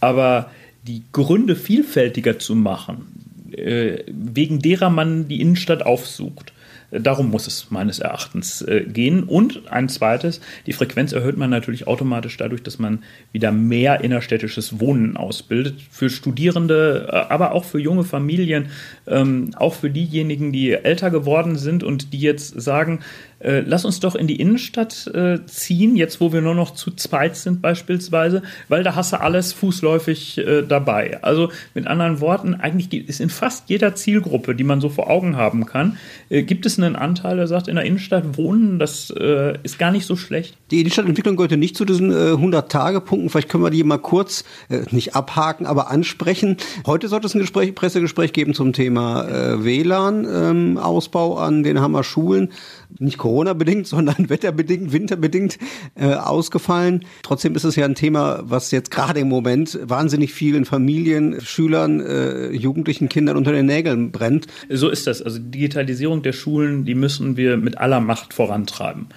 Aber 0.00 0.50
die 0.86 1.02
Gründe 1.12 1.54
vielfältiger 1.54 2.38
zu 2.38 2.54
machen, 2.54 3.52
äh, 3.52 4.04
wegen 4.06 4.60
derer 4.60 4.88
man 4.88 5.28
die 5.28 5.40
Innenstadt 5.40 5.84
aufsucht, 5.84 6.52
Darum 6.90 7.30
muss 7.30 7.46
es 7.46 7.70
meines 7.70 7.98
Erachtens 7.98 8.62
äh, 8.62 8.84
gehen. 8.86 9.24
Und 9.24 9.70
ein 9.70 9.88
zweites, 9.88 10.40
die 10.66 10.72
Frequenz 10.72 11.12
erhöht 11.12 11.36
man 11.36 11.50
natürlich 11.50 11.86
automatisch 11.86 12.36
dadurch, 12.36 12.62
dass 12.62 12.78
man 12.78 13.04
wieder 13.32 13.52
mehr 13.52 14.00
innerstädtisches 14.00 14.80
Wohnen 14.80 15.16
ausbildet. 15.16 15.80
Für 15.90 16.08
Studierende, 16.08 17.08
äh, 17.08 17.12
aber 17.12 17.52
auch 17.52 17.64
für 17.64 17.78
junge 17.78 18.04
Familien, 18.04 18.70
ähm, 19.06 19.50
auch 19.56 19.74
für 19.74 19.90
diejenigen, 19.90 20.52
die 20.52 20.72
älter 20.72 21.10
geworden 21.10 21.56
sind 21.56 21.82
und 21.84 22.12
die 22.12 22.20
jetzt 22.20 22.58
sagen, 22.60 23.00
äh, 23.40 23.60
lass 23.60 23.84
uns 23.84 24.00
doch 24.00 24.14
in 24.14 24.26
die 24.26 24.36
Innenstadt 24.36 25.06
äh, 25.14 25.44
ziehen, 25.46 25.96
jetzt 25.96 26.20
wo 26.20 26.32
wir 26.32 26.40
nur 26.40 26.54
noch 26.54 26.74
zu 26.74 26.90
zweit 26.90 27.36
sind 27.36 27.62
beispielsweise, 27.62 28.42
weil 28.68 28.82
da 28.82 28.96
hast 28.96 29.12
du 29.12 29.20
alles 29.20 29.52
fußläufig 29.52 30.38
äh, 30.38 30.62
dabei. 30.62 31.22
Also 31.22 31.50
mit 31.74 31.86
anderen 31.86 32.20
Worten, 32.20 32.54
eigentlich 32.54 33.08
ist 33.08 33.20
in 33.20 33.30
fast 33.30 33.70
jeder 33.70 33.94
Zielgruppe, 33.94 34.54
die 34.54 34.64
man 34.64 34.80
so 34.80 34.88
vor 34.88 35.08
Augen 35.08 35.36
haben 35.36 35.66
kann, 35.66 35.98
äh, 36.30 36.42
gibt 36.42 36.66
es 36.66 36.78
einen 36.78 36.96
Anteil, 36.96 37.36
der 37.36 37.46
sagt, 37.46 37.68
in 37.68 37.76
der 37.76 37.84
Innenstadt 37.84 38.36
wohnen, 38.36 38.78
das 38.78 39.10
äh, 39.10 39.56
ist 39.62 39.78
gar 39.78 39.92
nicht 39.92 40.06
so 40.06 40.16
schlecht. 40.16 40.56
Die 40.70 40.80
Innenstadtentwicklung 40.80 41.36
gehörte 41.36 41.56
nicht 41.56 41.76
zu 41.76 41.84
diesen 41.84 42.12
100-Tage-Punkten. 42.12 43.30
Vielleicht 43.30 43.48
können 43.48 43.64
wir 43.64 43.70
die 43.70 43.84
mal 43.84 43.98
kurz, 43.98 44.44
nicht 44.90 45.14
abhaken, 45.14 45.64
aber 45.64 45.90
ansprechen. 45.90 46.56
Heute 46.86 47.08
sollte 47.08 47.26
es 47.26 47.34
ein 47.34 47.40
Gespräch, 47.40 47.74
Pressegespräch 47.74 48.32
geben 48.32 48.52
zum 48.52 48.72
Thema 48.72 49.26
WLAN-Ausbau 49.62 51.38
ähm, 51.38 51.42
an 51.42 51.62
den 51.62 51.80
Hammer 51.80 52.04
Schulen. 52.04 52.50
Nicht 52.98 53.18
Corona-bedingt, 53.18 53.86
sondern 53.86 54.16
wetterbedingt, 54.28 54.92
winterbedingt 54.92 55.58
äh, 55.94 56.14
ausgefallen. 56.14 57.04
Trotzdem 57.22 57.54
ist 57.54 57.64
es 57.64 57.76
ja 57.76 57.84
ein 57.84 57.94
Thema, 57.94 58.40
was 58.42 58.70
jetzt 58.70 58.90
gerade 58.90 59.20
im 59.20 59.28
Moment 59.28 59.78
wahnsinnig 59.82 60.32
vielen 60.32 60.64
Familien, 60.64 61.40
Schülern, 61.40 62.00
äh, 62.00 62.50
Jugendlichen, 62.50 63.08
Kindern 63.08 63.36
unter 63.36 63.52
den 63.52 63.66
Nägeln 63.66 64.10
brennt. 64.10 64.46
So 64.68 64.88
ist 64.88 65.06
das. 65.06 65.22
Also 65.22 65.38
Digitalisierung 65.38 66.22
der 66.22 66.32
Schulen, 66.32 66.84
die 66.84 66.94
müssen 66.94 67.36
wir 67.36 67.56
mit 67.56 67.78
aller 67.78 68.00
Macht 68.00 68.34
vorantreiben. 68.34 69.08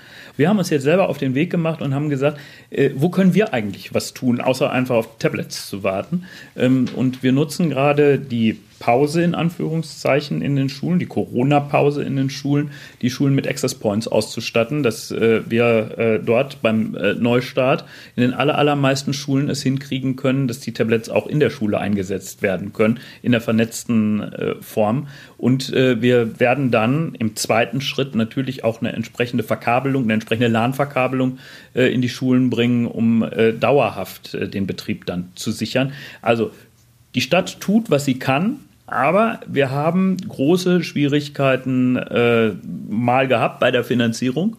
Wir 0.42 0.50
haben 0.50 0.58
uns 0.58 0.72
jetzt 0.72 0.86
selber 0.86 1.08
auf 1.08 1.20
den 1.20 1.36
Weg 1.36 1.52
gemacht 1.52 1.84
und 1.84 1.94
haben 1.94 2.10
gesagt, 2.10 2.40
äh, 2.72 2.90
wo 2.96 3.10
können 3.10 3.36
wir 3.36 3.54
eigentlich 3.54 3.94
was 3.94 4.16
tun, 4.16 4.42
außer 4.42 4.72
einfach 4.72 4.96
auf 4.96 5.20
Tablets 5.20 5.68
zu 5.68 5.84
warten. 5.84 6.24
Ähm, 6.58 6.88
und 6.96 7.22
wir 7.22 7.32
nutzen 7.32 7.70
gerade 7.70 8.18
die 8.18 8.58
Pause 8.82 9.22
in 9.24 9.36
Anführungszeichen 9.36 10.42
in 10.42 10.56
den 10.56 10.68
Schulen, 10.68 10.98
die 10.98 11.06
Corona-Pause 11.06 12.04
in 12.04 12.16
den 12.16 12.32
Schulen, 12.32 12.72
die 13.04 13.12
Schulen 13.12 13.36
mit 13.36 13.48
Access 13.48 13.76
Points 13.76 14.08
auszustatten, 14.08 14.82
dass 14.82 15.12
äh, 15.12 15.44
wir 15.48 15.98
äh, 16.00 16.20
dort 16.20 16.64
beim 16.64 16.96
äh, 16.96 17.14
Neustart 17.14 17.86
in 18.16 18.24
den 18.24 18.34
aller, 18.34 18.58
allermeisten 18.58 19.14
Schulen 19.14 19.50
es 19.50 19.62
hinkriegen 19.62 20.16
können, 20.16 20.48
dass 20.48 20.60
die 20.62 20.74
Tablets 20.74 21.10
auch 21.10 21.28
in 21.28 21.40
der 21.40 21.52
Schule 21.52 21.80
eingesetzt 21.80 22.42
werden 22.42 22.74
können, 22.74 23.00
in 23.22 23.32
der 23.32 23.42
vernetzten 23.42 24.22
äh, 24.22 24.56
Form. 24.62 25.08
Und 25.38 25.72
äh, 25.74 26.02
wir 26.02 26.40
werden 26.40 26.72
dann 26.72 27.14
im 27.14 27.36
zweiten 27.36 27.82
Schritt 27.82 28.16
natürlich 28.16 28.64
auch 28.64 28.82
eine 28.82 28.94
entsprechende 28.94 29.44
Verkabelung, 29.44 30.04
eine 30.04 30.14
entsprechende 30.14 30.31
LAN-Verkabelung 30.40 31.40
äh, 31.74 31.94
in 31.94 32.02
die 32.02 32.10
Schulen 32.10 32.50
bringen, 32.50 32.88
um 32.88 33.26
dauerhaft 33.60 34.34
den 34.34 34.68
Betrieb 34.68 35.06
dann 35.06 35.30
zu 35.36 35.52
sichern. 35.52 35.94
Also 36.22 36.52
die 37.16 37.22
Stadt 37.22 37.60
tut, 37.60 37.90
was 37.90 38.06
sie 38.06 38.20
kann, 38.20 38.60
aber 38.92 39.40
wir 39.48 39.72
haben 39.72 40.18
große 40.18 40.84
Schwierigkeiten 40.84 41.96
äh, 41.96 42.52
mal 42.90 43.28
gehabt 43.28 43.62
bei 43.62 43.72
der 43.72 43.86
Finanzierung 43.86 44.58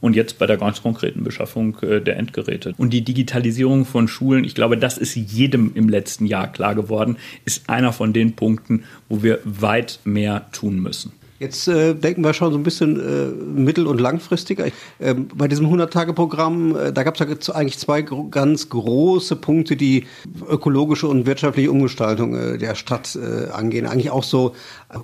und 0.00 0.16
jetzt 0.16 0.38
bei 0.38 0.46
der 0.46 0.56
ganz 0.56 0.82
konkreten 0.82 1.22
Beschaffung 1.22 1.76
äh, 1.82 2.00
der 2.00 2.16
Endgeräte. 2.16 2.72
Und 2.78 2.94
die 2.94 3.02
Digitalisierung 3.02 3.84
von 3.84 4.08
Schulen, 4.08 4.44
ich 4.44 4.54
glaube, 4.54 4.78
das 4.78 4.96
ist 4.96 5.14
jedem 5.14 5.72
im 5.74 5.90
letzten 5.90 6.24
Jahr 6.24 6.50
klar 6.50 6.74
geworden, 6.74 7.18
ist 7.44 7.68
einer 7.68 7.92
von 7.92 8.14
den 8.14 8.34
Punkten, 8.34 8.84
wo 9.10 9.22
wir 9.22 9.38
weit 9.44 10.00
mehr 10.04 10.46
tun 10.52 10.80
müssen. 10.80 11.12
Jetzt 11.44 11.68
äh, 11.68 11.94
denken 11.94 12.24
wir 12.24 12.32
schon 12.32 12.52
so 12.52 12.58
ein 12.58 12.62
bisschen 12.62 12.98
äh, 12.98 13.60
mittel- 13.60 13.86
und 13.86 14.00
langfristiger. 14.00 14.64
Äh, 14.98 15.12
bei 15.12 15.46
diesem 15.46 15.66
100-Tage-Programm, 15.66 16.74
äh, 16.74 16.90
da 16.90 17.02
gab 17.02 17.20
es 17.20 17.46
ja 17.46 17.54
eigentlich 17.54 17.78
zwei 17.78 18.00
gro 18.00 18.28
ganz 18.30 18.70
große 18.70 19.36
Punkte, 19.36 19.76
die 19.76 20.06
ökologische 20.48 21.06
und 21.06 21.26
wirtschaftliche 21.26 21.70
Umgestaltung 21.70 22.34
äh, 22.34 22.56
der 22.56 22.74
Stadt 22.76 23.14
äh, 23.16 23.50
angehen. 23.50 23.84
Eigentlich 23.84 24.10
auch 24.10 24.22
so 24.22 24.54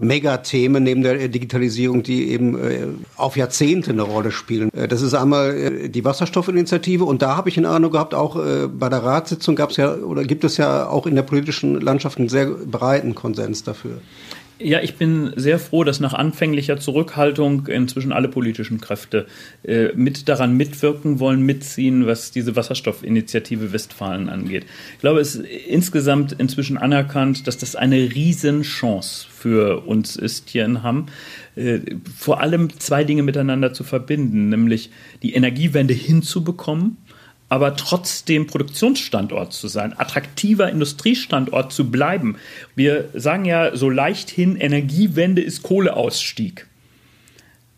Megathemen 0.00 0.82
neben 0.82 1.02
der 1.02 1.28
Digitalisierung, 1.28 2.02
die 2.02 2.30
eben 2.30 2.58
äh, 2.58 2.86
auf 3.16 3.36
Jahrzehnte 3.36 3.90
eine 3.90 4.02
Rolle 4.02 4.32
spielen. 4.32 4.72
Äh, 4.72 4.88
das 4.88 5.02
ist 5.02 5.12
einmal 5.12 5.54
äh, 5.54 5.88
die 5.90 6.06
Wasserstoffinitiative 6.06 7.04
und 7.04 7.20
da 7.20 7.36
habe 7.36 7.50
ich 7.50 7.58
in 7.58 7.66
Ahnung 7.66 7.90
gehabt, 7.90 8.14
auch 8.14 8.36
äh, 8.36 8.66
bei 8.66 8.88
der 8.88 9.02
Ratssitzung 9.02 9.56
gab 9.56 9.72
es 9.72 9.76
ja 9.76 9.94
oder 9.94 10.24
gibt 10.24 10.44
es 10.44 10.56
ja 10.56 10.88
auch 10.88 11.06
in 11.06 11.16
der 11.16 11.22
politischen 11.22 11.82
Landschaft 11.82 12.16
einen 12.16 12.30
sehr 12.30 12.46
breiten 12.46 13.14
Konsens 13.14 13.62
dafür. 13.62 14.00
Ja, 14.62 14.82
ich 14.82 14.96
bin 14.96 15.32
sehr 15.36 15.58
froh, 15.58 15.84
dass 15.84 16.00
nach 16.00 16.12
anfänglicher 16.12 16.78
Zurückhaltung 16.78 17.66
inzwischen 17.68 18.12
alle 18.12 18.28
politischen 18.28 18.78
Kräfte 18.78 19.26
äh, 19.64 19.88
mit 19.94 20.28
daran 20.28 20.54
mitwirken 20.54 21.18
wollen, 21.18 21.40
mitziehen, 21.40 22.06
was 22.06 22.30
diese 22.30 22.56
Wasserstoffinitiative 22.56 23.72
Westfalen 23.72 24.28
angeht. 24.28 24.66
Ich 24.94 25.00
glaube, 25.00 25.20
es 25.20 25.36
ist 25.36 25.46
insgesamt 25.46 26.32
inzwischen 26.32 26.76
anerkannt, 26.76 27.46
dass 27.46 27.56
das 27.56 27.74
eine 27.74 27.96
Riesenchance 27.96 29.26
für 29.30 29.86
uns 29.86 30.16
ist 30.16 30.50
hier 30.50 30.66
in 30.66 30.82
Hamm, 30.82 31.06
äh, 31.56 31.78
vor 32.18 32.42
allem 32.42 32.78
zwei 32.78 33.02
Dinge 33.04 33.22
miteinander 33.22 33.72
zu 33.72 33.82
verbinden, 33.82 34.50
nämlich 34.50 34.90
die 35.22 35.32
Energiewende 35.32 35.94
hinzubekommen 35.94 36.98
aber 37.50 37.76
trotzdem 37.76 38.46
Produktionsstandort 38.46 39.52
zu 39.52 39.68
sein, 39.68 39.92
attraktiver 39.98 40.70
Industriestandort 40.70 41.72
zu 41.72 41.90
bleiben. 41.90 42.36
Wir 42.74 43.10
sagen 43.12 43.44
ja 43.44 43.76
so 43.76 43.90
leichthin, 43.90 44.56
Energiewende 44.56 45.42
ist 45.42 45.62
Kohleausstieg. 45.62 46.69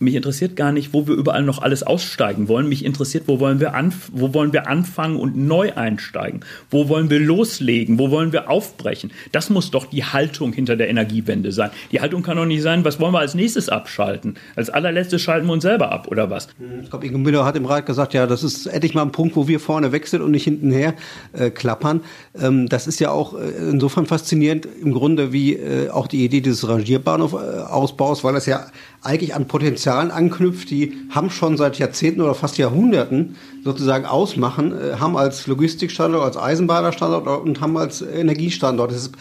Mich 0.02 0.14
interessiert 0.14 0.56
gar 0.56 0.72
nicht, 0.72 0.92
wo 0.92 1.06
wir 1.06 1.14
überall 1.14 1.42
noch 1.42 1.62
alles 1.62 1.82
aussteigen 1.82 2.48
wollen. 2.48 2.68
Mich 2.68 2.84
interessiert, 2.84 3.24
wo 3.26 3.40
wollen 3.40 3.60
wir, 3.60 3.74
anf 3.74 4.10
wo 4.12 4.34
wollen 4.34 4.52
wir 4.52 4.68
anfangen 4.68 5.16
und 5.16 5.36
neu 5.36 5.72
einsteigen? 5.74 6.40
Wo 6.70 6.88
wollen 6.88 7.08
wir 7.08 7.20
loslegen? 7.20 7.98
Wo 7.98 8.10
wollen 8.10 8.32
wir 8.32 8.50
aufbrechen? 8.50 9.12
Das 9.30 9.48
muss 9.48 9.70
doch 9.70 9.86
die 9.86 10.04
Haltung 10.04 10.52
hinter 10.52 10.76
der 10.76 10.88
Energiewende 10.88 11.52
sein. 11.52 11.70
Die 11.92 12.00
Haltung 12.00 12.22
kann 12.22 12.36
doch 12.36 12.46
nicht 12.46 12.62
sein, 12.62 12.84
was 12.84 12.98
wollen 12.98 13.12
wir 13.12 13.20
als 13.20 13.34
nächstes 13.34 13.68
abschalten? 13.68 14.34
Als 14.56 14.70
allerletztes 14.70 15.22
schalten 15.22 15.46
wir 15.46 15.52
uns 15.52 15.62
selber 15.62 15.92
ab, 15.92 16.08
oder 16.08 16.30
was? 16.30 16.48
Ich 16.82 16.90
glaube, 16.90 17.06
Ingo 17.06 17.18
Müller 17.18 17.44
hat 17.44 17.56
im 17.56 17.66
Rat 17.66 17.86
gesagt, 17.86 18.12
ja, 18.12 18.26
das 18.26 18.42
ist 18.42 18.66
endlich 18.66 18.94
mal 18.94 19.02
ein 19.02 19.12
Punkt, 19.12 19.36
wo 19.36 19.46
wir 19.46 19.60
vorne 19.60 19.92
wechseln 19.92 20.22
und 20.22 20.32
nicht 20.32 20.44
hintenher 20.44 20.94
äh, 21.32 21.50
klappern. 21.50 22.00
Ähm, 22.40 22.68
das 22.68 22.86
ist 22.86 22.98
ja 23.00 23.10
auch 23.10 23.34
äh, 23.34 23.50
insofern 23.70 24.06
faszinierend, 24.06 24.66
im 24.66 24.92
Grunde 24.92 25.32
wie 25.32 25.54
äh, 25.54 25.90
auch 25.90 26.08
die 26.08 26.24
Idee 26.24 26.40
dieses 26.40 26.68
Rangierbahnhof-Ausbaus, 26.68 28.20
äh, 28.20 28.24
weil 28.24 28.34
das 28.34 28.46
ja 28.46 28.66
eigentlich 29.02 29.34
an 29.34 29.46
Potenzialen 29.92 30.10
anknüpft, 30.10 30.70
die 30.70 30.94
haben 31.10 31.30
schon 31.30 31.56
seit 31.56 31.78
Jahrzehnten 31.78 32.22
oder 32.22 32.34
fast 32.34 32.56
Jahrhunderten 32.56 33.36
sozusagen 33.62 34.06
ausmachen, 34.06 34.72
äh, 34.72 34.96
haben 34.98 35.16
als 35.16 35.46
Logistikstandort, 35.46 36.24
als 36.24 36.36
Eisenbahnerstandort 36.36 37.26
und 37.44 37.60
haben 37.60 37.76
als 37.76 38.00
Energiestandort. 38.00 38.90
Das 38.90 38.98
ist 38.98 39.12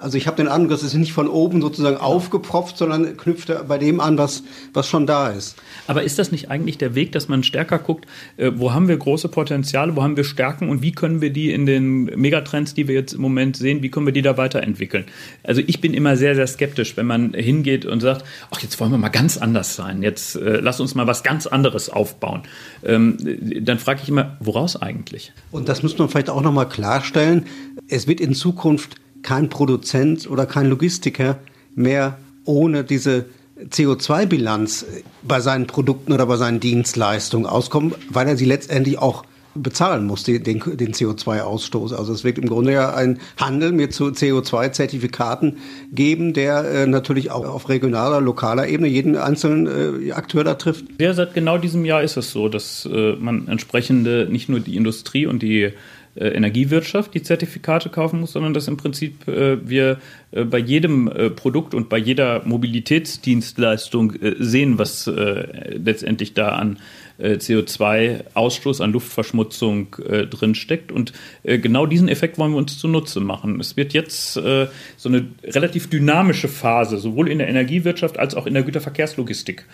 also 0.00 0.16
ich 0.16 0.26
habe 0.26 0.36
den 0.36 0.48
Eindruck, 0.48 0.70
das 0.70 0.82
ist 0.82 0.94
nicht 0.94 1.12
von 1.12 1.28
oben 1.28 1.60
sozusagen 1.60 1.98
aufgepropft, 1.98 2.78
sondern 2.78 3.16
knüpft 3.16 3.52
bei 3.68 3.78
dem 3.78 4.00
an, 4.00 4.18
was, 4.18 4.42
was 4.72 4.88
schon 4.88 5.06
da 5.06 5.28
ist. 5.28 5.56
Aber 5.86 6.02
ist 6.02 6.18
das 6.18 6.32
nicht 6.32 6.50
eigentlich 6.50 6.78
der 6.78 6.94
Weg, 6.94 7.12
dass 7.12 7.28
man 7.28 7.42
stärker 7.42 7.78
guckt, 7.78 8.06
äh, 8.36 8.50
wo 8.54 8.72
haben 8.72 8.88
wir 8.88 8.96
große 8.96 9.28
Potenziale, 9.28 9.96
wo 9.96 10.02
haben 10.02 10.16
wir 10.16 10.24
Stärken 10.24 10.68
und 10.68 10.82
wie 10.82 10.92
können 10.92 11.20
wir 11.20 11.30
die 11.30 11.52
in 11.52 11.66
den 11.66 12.04
Megatrends, 12.04 12.74
die 12.74 12.88
wir 12.88 12.94
jetzt 12.94 13.12
im 13.12 13.20
Moment 13.20 13.56
sehen, 13.56 13.82
wie 13.82 13.90
können 13.90 14.06
wir 14.06 14.12
die 14.12 14.22
da 14.22 14.36
weiterentwickeln? 14.36 15.04
Also 15.42 15.62
ich 15.66 15.80
bin 15.80 15.94
immer 15.94 16.16
sehr, 16.16 16.34
sehr 16.34 16.46
skeptisch, 16.46 16.96
wenn 16.96 17.06
man 17.06 17.34
hingeht 17.34 17.84
und 17.84 18.00
sagt, 18.00 18.24
ach, 18.50 18.60
jetzt 18.60 18.80
wollen 18.80 18.90
wir 18.90 18.98
mal 18.98 19.08
ganz 19.08 19.36
anders 19.36 19.76
sein, 19.76 20.02
jetzt 20.02 20.36
äh, 20.36 20.60
lass 20.60 20.80
uns 20.80 20.94
mal 20.94 21.06
was 21.06 21.22
ganz 21.22 21.46
anderes 21.46 21.90
aufbauen. 21.90 22.42
Ähm, 22.84 23.16
dann 23.62 23.78
frage 23.78 24.00
ich 24.02 24.08
immer, 24.08 24.36
woraus 24.40 24.80
eigentlich? 24.80 25.32
Und 25.50 25.68
das 25.68 25.82
muss 25.82 25.98
man 25.98 26.08
vielleicht 26.08 26.30
auch 26.30 26.42
nochmal 26.42 26.68
klarstellen. 26.68 27.46
Es 27.88 28.06
wird 28.06 28.20
in 28.20 28.34
Zukunft 28.34 28.96
kein 29.22 29.48
Produzent 29.48 30.28
oder 30.28 30.46
kein 30.46 30.66
Logistiker 30.66 31.38
mehr 31.74 32.18
ohne 32.44 32.84
diese 32.84 33.26
CO2-Bilanz 33.68 34.86
bei 35.22 35.40
seinen 35.40 35.66
Produkten 35.66 36.12
oder 36.12 36.26
bei 36.26 36.36
seinen 36.36 36.60
Dienstleistungen 36.60 37.46
auskommen, 37.46 37.94
weil 38.08 38.26
er 38.26 38.36
sie 38.36 38.46
letztendlich 38.46 38.98
auch 38.98 39.24
bezahlen 39.54 40.06
muss, 40.06 40.22
den, 40.22 40.42
den 40.44 40.62
CO2-Ausstoß. 40.62 41.92
Also 41.94 42.12
es 42.12 42.22
wird 42.22 42.38
im 42.38 42.48
Grunde 42.48 42.72
ja 42.72 42.94
ein 42.94 43.18
Handel 43.36 43.72
mit 43.72 43.92
CO2-Zertifikaten 43.92 45.58
geben, 45.92 46.32
der 46.32 46.64
äh, 46.64 46.86
natürlich 46.86 47.30
auch 47.30 47.46
auf 47.46 47.68
regionaler, 47.68 48.20
lokaler 48.20 48.68
Ebene 48.68 48.88
jeden 48.88 49.16
einzelnen 49.16 50.06
äh, 50.06 50.12
Akteur 50.12 50.44
da 50.44 50.54
trifft. 50.54 50.84
Ja, 51.00 51.12
seit 51.14 51.34
genau 51.34 51.58
diesem 51.58 51.84
Jahr 51.84 52.02
ist 52.02 52.16
es 52.16 52.30
so, 52.30 52.48
dass 52.48 52.88
äh, 52.90 53.16
man 53.16 53.48
entsprechende 53.48 54.28
nicht 54.30 54.48
nur 54.48 54.60
die 54.60 54.76
Industrie 54.76 55.26
und 55.26 55.42
die 55.42 55.72
äh, 56.16 56.28
Energiewirtschaft 56.28 57.14
die 57.14 57.22
Zertifikate 57.22 57.88
kaufen 57.88 58.20
muss, 58.20 58.32
sondern 58.32 58.54
dass 58.54 58.68
im 58.68 58.76
Prinzip 58.76 59.28
äh, 59.28 59.68
wir 59.68 59.98
äh, 60.32 60.44
bei 60.44 60.58
jedem 60.58 61.08
äh, 61.08 61.30
Produkt 61.30 61.74
und 61.74 61.88
bei 61.88 61.98
jeder 61.98 62.44
Mobilitätsdienstleistung 62.44 64.14
äh, 64.16 64.34
sehen, 64.38 64.78
was 64.78 65.06
letztendlich 65.06 66.34
da 66.34 66.50
an 66.50 66.78
CO2-Ausstoß, 67.20 68.80
an 68.80 68.92
Luftverschmutzung 68.92 69.96
drin 70.30 70.54
steckt. 70.54 70.90
Und 70.90 71.12
genau 71.44 71.86
diesen 71.86 72.08
Effekt 72.08 72.38
wollen 72.38 72.52
wir 72.52 72.58
uns 72.58 72.78
zunutze 72.78 73.20
machen. 73.20 73.60
Es 73.60 73.76
wird 73.76 73.92
jetzt 73.92 74.32
so 74.34 74.68
eine 75.04 75.26
relativ 75.44 75.90
dynamische 75.90 76.48
Phase, 76.48 76.98
sowohl 76.98 77.28
in 77.28 77.38
der 77.38 77.48
Energiewirtschaft 77.48 78.18
als 78.18 78.34
auch 78.34 78.46
in 78.46 78.54
der 78.54 78.62
Güterverkehrslogistik 78.62 79.66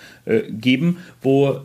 geben, 0.51 0.99
wo 1.23 1.61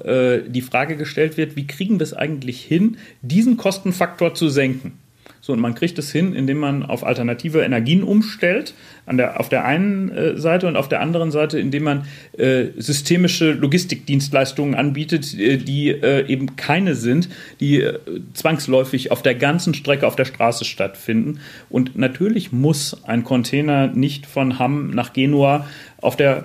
die 0.47 0.61
Frage 0.61 0.97
gestellt 0.97 1.37
wird, 1.37 1.55
wie 1.55 1.67
kriegen 1.67 1.99
wir 1.99 2.03
es 2.03 2.13
eigentlich 2.13 2.61
hin, 2.61 2.97
diesen 3.21 3.57
Kostenfaktor 3.57 4.33
zu 4.33 4.49
senken? 4.49 5.00
So, 5.43 5.53
und 5.53 5.59
man 5.59 5.73
kriegt 5.73 5.97
es 5.97 6.11
hin, 6.11 6.35
indem 6.35 6.59
man 6.59 6.83
auf 6.83 7.03
alternative 7.03 7.61
Energien 7.63 8.03
umstellt, 8.03 8.75
an 9.07 9.17
der, 9.17 9.39
auf 9.39 9.49
der 9.49 9.65
einen 9.65 10.11
äh, 10.11 10.37
Seite 10.37 10.67
und 10.67 10.75
auf 10.75 10.87
der 10.87 11.01
anderen 11.01 11.31
Seite, 11.31 11.59
indem 11.59 11.83
man 11.83 12.05
äh, 12.37 12.65
systemische 12.77 13.51
Logistikdienstleistungen 13.53 14.75
anbietet, 14.75 15.33
äh, 15.33 15.57
die 15.57 15.89
äh, 15.89 16.27
eben 16.27 16.55
keine 16.57 16.93
sind, 16.93 17.27
die 17.59 17.81
äh, 17.81 17.97
zwangsläufig 18.33 19.11
auf 19.11 19.23
der 19.23 19.33
ganzen 19.33 19.73
Strecke 19.73 20.05
auf 20.05 20.15
der 20.15 20.25
Straße 20.25 20.63
stattfinden. 20.63 21.39
Und 21.69 21.97
natürlich 21.97 22.51
muss 22.51 23.03
ein 23.03 23.23
Container 23.23 23.87
nicht 23.87 24.27
von 24.27 24.59
Hamm 24.59 24.91
nach 24.91 25.11
Genua 25.11 25.65
auf 26.01 26.15
der 26.15 26.43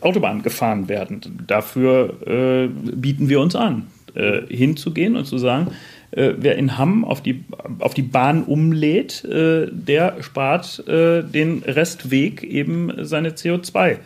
Autobahn 0.00 0.42
gefahren 0.42 0.88
werden. 0.88 1.44
Dafür 1.46 2.14
äh, 2.26 2.68
bieten 2.96 3.28
wir 3.28 3.40
uns 3.40 3.54
an, 3.54 3.88
hinzugehen 4.50 5.16
und 5.16 5.24
zu 5.24 5.38
sagen, 5.38 5.68
äh, 6.12 6.34
wer 6.36 6.56
in 6.56 6.78
Hamm 6.78 7.04
auf 7.04 7.22
die, 7.22 7.44
auf 7.80 7.94
die 7.94 8.02
Bahn 8.02 8.44
umlädt, 8.44 9.24
äh, 9.24 9.66
der 9.70 10.22
spart 10.22 10.86
äh, 10.86 11.22
den 11.22 11.62
Restweg 11.64 12.42
eben 12.42 13.04
seine 13.04 13.30
CO2. 13.30 13.98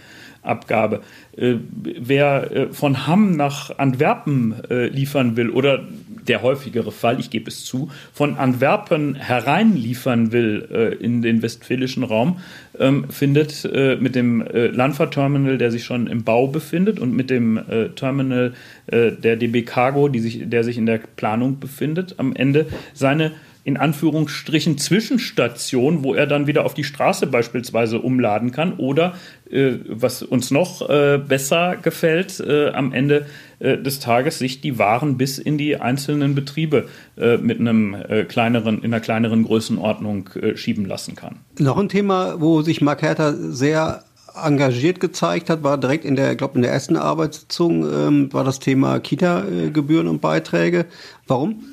Abgabe. 0.47 1.03
Äh, 1.37 1.57
wer 1.73 2.51
äh, 2.51 2.73
von 2.73 3.07
Hamm 3.07 3.37
nach 3.37 3.79
Antwerpen 3.79 4.55
äh, 4.71 4.87
liefern 4.87 5.37
will 5.37 5.51
oder 5.51 5.83
der 6.29 6.43
häufigere 6.43 6.93
Fall, 6.93 7.21
ich 7.21 7.31
gebe 7.31 7.49
es 7.49 7.65
zu, 7.65 7.91
von 8.13 8.37
Antwerpen 8.37 9.15
hereinliefern 9.15 10.33
will 10.33 10.97
in 11.01 11.23
den 11.23 11.43
westfälischen 11.43 12.03
Raum, 12.03 12.41
ähm, 12.79 13.09
findet 13.11 13.69
mit 14.01 14.15
dem 14.15 14.45
Landfahrterminal, 14.53 15.59
der 15.59 15.71
sich 15.71 15.85
schon 15.85 16.07
im 16.07 16.25
Bau 16.25 16.49
befindet 16.49 16.99
und 16.99 17.15
mit 17.15 17.31
dem 17.31 17.61
Terminal 17.97 18.53
der 18.89 19.37
DB 19.37 19.63
Cargo, 19.63 20.09
die 20.09 20.21
sich, 20.21 20.49
der 20.49 20.65
sich 20.65 20.79
in 20.79 20.87
der 20.87 20.99
Planung 20.99 21.59
befindet, 21.59 22.15
am 22.19 22.35
Ende 22.35 22.67
seine 22.95 23.33
in 23.67 23.77
Anführungsstrichen 23.77 24.79
Zwischenstation, 24.79 26.05
wo 26.05 26.15
er 26.15 26.29
dann 26.29 26.47
wieder 26.47 26.65
auf 26.65 26.73
die 26.73 26.85
Straße 26.85 27.27
beispielsweise 27.27 27.99
umladen 27.99 28.53
kann 28.53 28.75
oder 28.75 29.17
äh, 29.51 29.73
was 29.89 30.23
uns 30.23 30.53
noch 30.53 30.89
äh, 30.89 31.19
besser 31.19 31.75
gefällt, 31.75 32.39
äh, 32.39 32.69
am 32.69 32.93
Ende 32.93 33.27
äh, 33.59 33.77
des 33.77 33.99
Tages 33.99 34.39
sich 34.39 34.61
die 34.61 34.79
Waren 34.79 35.17
bis 35.17 35.39
in 35.39 35.59
die 35.59 35.81
einzelnen 35.81 36.37
Betriebe 36.37 36.87
äh, 37.17 37.39
mit 37.39 37.59
einem 37.59 37.95
äh, 37.95 38.23
kleineren, 38.23 38.79
in 38.79 38.95
einer 38.95 39.01
kleineren 39.01 39.43
Größenordnung 39.43 40.31
schieben 40.55 40.85
lassen 40.87 41.17
kann. 41.17 41.41
Noch 41.59 41.77
ein 41.77 41.89
Thema, 41.89 42.41
wo 42.41 42.63
sich 42.63 42.81
Mark 42.81 43.03
Hertha 43.03 43.33
sehr 43.33 44.05
engagiert 44.41 45.01
gezeigt 45.01 45.51
hat, 45.51 45.65
war 45.65 45.77
direkt 45.77 46.05
in 46.05 46.15
der, 46.15 46.37
glaube 46.37 46.55
in 46.55 46.63
der 46.63 46.71
ersten 46.71 46.97
Arbeitssitzung 46.97 47.83
ähm, 47.83 48.33
war 48.33 48.45
das 48.45 48.61
Thema 48.61 49.01
Kita-Gebühren 49.01 50.07
und 50.07 50.21
Beiträge. 50.21 50.87
Warum? 51.27 51.65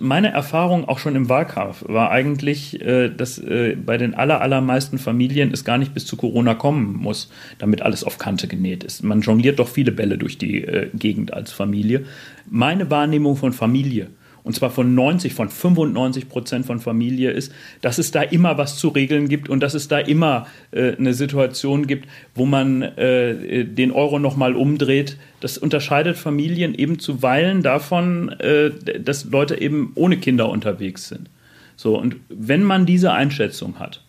Meine 0.00 0.32
Erfahrung 0.32 0.88
auch 0.88 0.98
schon 0.98 1.16
im 1.16 1.28
Wahlkampf 1.28 1.84
war 1.88 2.10
eigentlich, 2.10 2.80
äh, 2.80 3.08
dass 3.08 3.38
äh, 3.38 3.76
bei 3.76 3.96
den 3.96 4.14
aller, 4.14 4.40
allermeisten 4.40 4.98
Familien 4.98 5.52
es 5.52 5.64
gar 5.64 5.78
nicht 5.78 5.94
bis 5.94 6.06
zu 6.06 6.16
Corona 6.16 6.54
kommen 6.54 6.94
muss, 6.94 7.30
damit 7.58 7.82
alles 7.82 8.04
auf 8.04 8.18
Kante 8.18 8.48
genäht 8.48 8.84
ist. 8.84 9.02
Man 9.02 9.20
jongliert 9.20 9.58
doch 9.58 9.68
viele 9.68 9.92
Bälle 9.92 10.18
durch 10.18 10.38
die 10.38 10.64
äh, 10.64 10.90
Gegend 10.94 11.32
als 11.32 11.52
Familie. 11.52 12.04
Meine 12.48 12.90
Wahrnehmung 12.90 13.36
von 13.36 13.52
Familie 13.52 14.08
und 14.44 14.54
zwar 14.54 14.70
von 14.70 14.94
90, 14.94 15.32
von 15.32 15.48
95 15.48 16.28
Prozent 16.28 16.66
von 16.66 16.78
Familie 16.78 17.30
ist, 17.30 17.50
dass 17.80 17.98
es 17.98 18.10
da 18.10 18.22
immer 18.22 18.58
was 18.58 18.76
zu 18.76 18.88
regeln 18.88 19.28
gibt 19.28 19.48
und 19.48 19.60
dass 19.60 19.72
es 19.72 19.88
da 19.88 19.98
immer 19.98 20.46
äh, 20.70 20.94
eine 20.96 21.14
Situation 21.14 21.86
gibt, 21.86 22.06
wo 22.34 22.44
man 22.44 22.82
äh, 22.82 23.64
den 23.64 23.90
Euro 23.90 24.18
nochmal 24.18 24.54
umdreht. 24.54 25.16
Das 25.40 25.56
unterscheidet 25.56 26.18
Familien 26.18 26.74
eben 26.74 26.98
zuweilen 26.98 27.62
davon, 27.62 28.28
äh, 28.38 28.70
dass 29.00 29.24
Leute 29.24 29.60
eben 29.60 29.92
ohne 29.94 30.18
Kinder 30.18 30.50
unterwegs 30.50 31.08
sind. 31.08 31.30
So, 31.76 31.98
und 31.98 32.16
wenn 32.28 32.62
man 32.62 32.84
diese 32.84 33.12
Einschätzung 33.12 33.78
hat, 33.78 34.03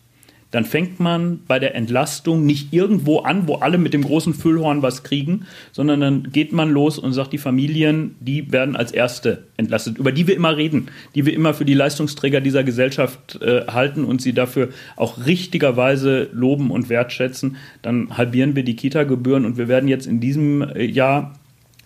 dann 0.56 0.64
fängt 0.64 1.02
man 1.02 1.42
bei 1.50 1.60
der 1.60 1.76
Entlastung 1.76 2.46
nicht 2.46 2.72
irgendwo 2.72 3.20
an, 3.20 3.46
wo 3.46 3.56
alle 3.56 3.78
mit 3.78 3.94
dem 3.94 4.04
großen 4.04 4.34
Füllhorn 4.34 4.82
was 4.82 5.04
kriegen, 5.04 5.48
sondern 5.74 6.00
dann 6.00 6.32
geht 6.32 6.54
man 6.54 6.72
los 6.72 6.98
und 6.98 7.12
sagt, 7.12 7.34
die 7.34 7.38
Familien, 7.38 8.16
die 8.22 8.54
werden 8.54 8.78
als 8.78 8.94
Erste 8.94 9.44
entlastet, 9.58 9.98
über 9.98 10.14
die 10.14 10.28
wir 10.28 10.36
immer 10.38 10.56
reden, 10.56 10.88
die 11.14 11.26
wir 11.26 11.34
immer 11.34 11.54
für 11.54 11.66
die 11.66 11.74
Leistungsträger 11.74 12.40
dieser 12.40 12.64
Gesellschaft 12.64 13.38
äh, 13.42 13.68
halten 13.68 14.06
und 14.06 14.22
sie 14.22 14.32
dafür 14.32 14.70
auch 14.96 15.26
richtigerweise 15.26 16.30
loben 16.32 16.72
und 16.72 16.88
wertschätzen. 16.88 17.58
Dann 17.82 18.18
halbieren 18.18 18.56
wir 18.56 18.64
die 18.64 18.78
Kita-Gebühren 18.78 19.44
und 19.44 19.58
wir 19.58 19.68
werden 19.68 19.90
jetzt 19.90 20.08
in 20.08 20.22
diesem 20.22 20.62
äh, 20.62 20.86
Jahr 20.86 21.34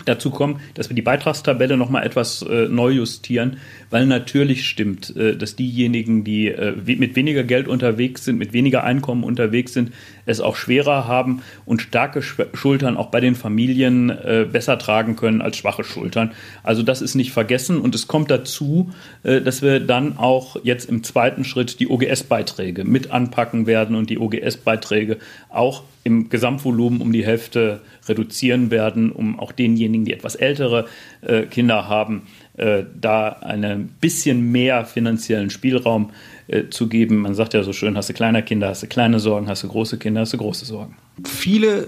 dazu 0.05 0.29
kommen, 0.29 0.59
dass 0.73 0.89
wir 0.89 0.95
die 0.95 1.01
Beitragstabelle 1.01 1.77
noch 1.77 1.89
mal 1.89 2.03
etwas 2.03 2.41
äh, 2.41 2.67
neu 2.67 2.91
justieren, 2.91 3.57
weil 3.89 4.05
natürlich 4.05 4.67
stimmt, 4.67 5.15
äh, 5.15 5.35
dass 5.35 5.55
diejenigen, 5.55 6.23
die 6.23 6.47
äh, 6.47 6.73
mit 6.95 7.15
weniger 7.15 7.43
Geld 7.43 7.67
unterwegs 7.67 8.25
sind, 8.25 8.37
mit 8.37 8.53
weniger 8.53 8.83
Einkommen 8.83 9.23
unterwegs 9.23 9.73
sind, 9.73 9.91
es 10.25 10.41
auch 10.41 10.55
schwerer 10.55 11.07
haben 11.07 11.41
und 11.65 11.81
starke 11.81 12.21
Schultern 12.21 12.97
auch 12.97 13.07
bei 13.07 13.19
den 13.19 13.35
Familien 13.35 14.09
äh, 14.09 14.47
besser 14.49 14.77
tragen 14.77 15.15
können 15.15 15.41
als 15.41 15.57
schwache 15.57 15.83
Schultern. 15.83 16.31
Also 16.63 16.83
das 16.83 17.01
ist 17.01 17.15
nicht 17.15 17.31
vergessen 17.31 17.79
und 17.79 17.95
es 17.95 18.07
kommt 18.07 18.31
dazu, 18.31 18.91
äh, 19.23 19.41
dass 19.41 19.61
wir 19.61 19.79
dann 19.79 20.17
auch 20.17 20.57
jetzt 20.63 20.89
im 20.89 21.03
zweiten 21.03 21.43
Schritt 21.43 21.79
die 21.79 21.87
OGS-Beiträge 21.87 22.83
mit 22.83 23.11
anpacken 23.11 23.65
werden 23.67 23.95
und 23.95 24.09
die 24.09 24.19
OGS-Beiträge 24.19 25.17
auch 25.49 25.83
im 26.03 26.29
Gesamtvolumen 26.29 27.01
um 27.01 27.11
die 27.11 27.25
Hälfte 27.25 27.81
reduzieren 28.07 28.71
werden, 28.71 29.11
um 29.11 29.39
auch 29.39 29.51
denjenigen, 29.51 29.88
die 30.05 30.13
etwas 30.13 30.35
ältere 30.35 30.85
äh, 31.21 31.43
Kinder 31.43 31.87
haben, 31.87 32.23
äh, 32.57 32.83
da 32.99 33.29
ein 33.29 33.89
bisschen 33.99 34.51
mehr 34.51 34.85
finanziellen 34.85 35.49
Spielraum 35.49 36.11
äh, 36.47 36.69
zu 36.69 36.87
geben. 36.87 37.17
Man 37.17 37.35
sagt 37.35 37.53
ja 37.53 37.63
so 37.63 37.73
schön, 37.73 37.95
hast 37.97 38.09
du 38.09 38.13
kleine 38.13 38.43
Kinder, 38.43 38.69
hast 38.69 38.83
du 38.83 38.87
kleine 38.87 39.19
Sorgen, 39.19 39.47
hast 39.47 39.63
du 39.63 39.67
große 39.67 39.97
Kinder, 39.97 40.21
hast 40.21 40.33
du 40.33 40.37
große 40.37 40.65
Sorgen. 40.65 40.95
Viele 41.25 41.87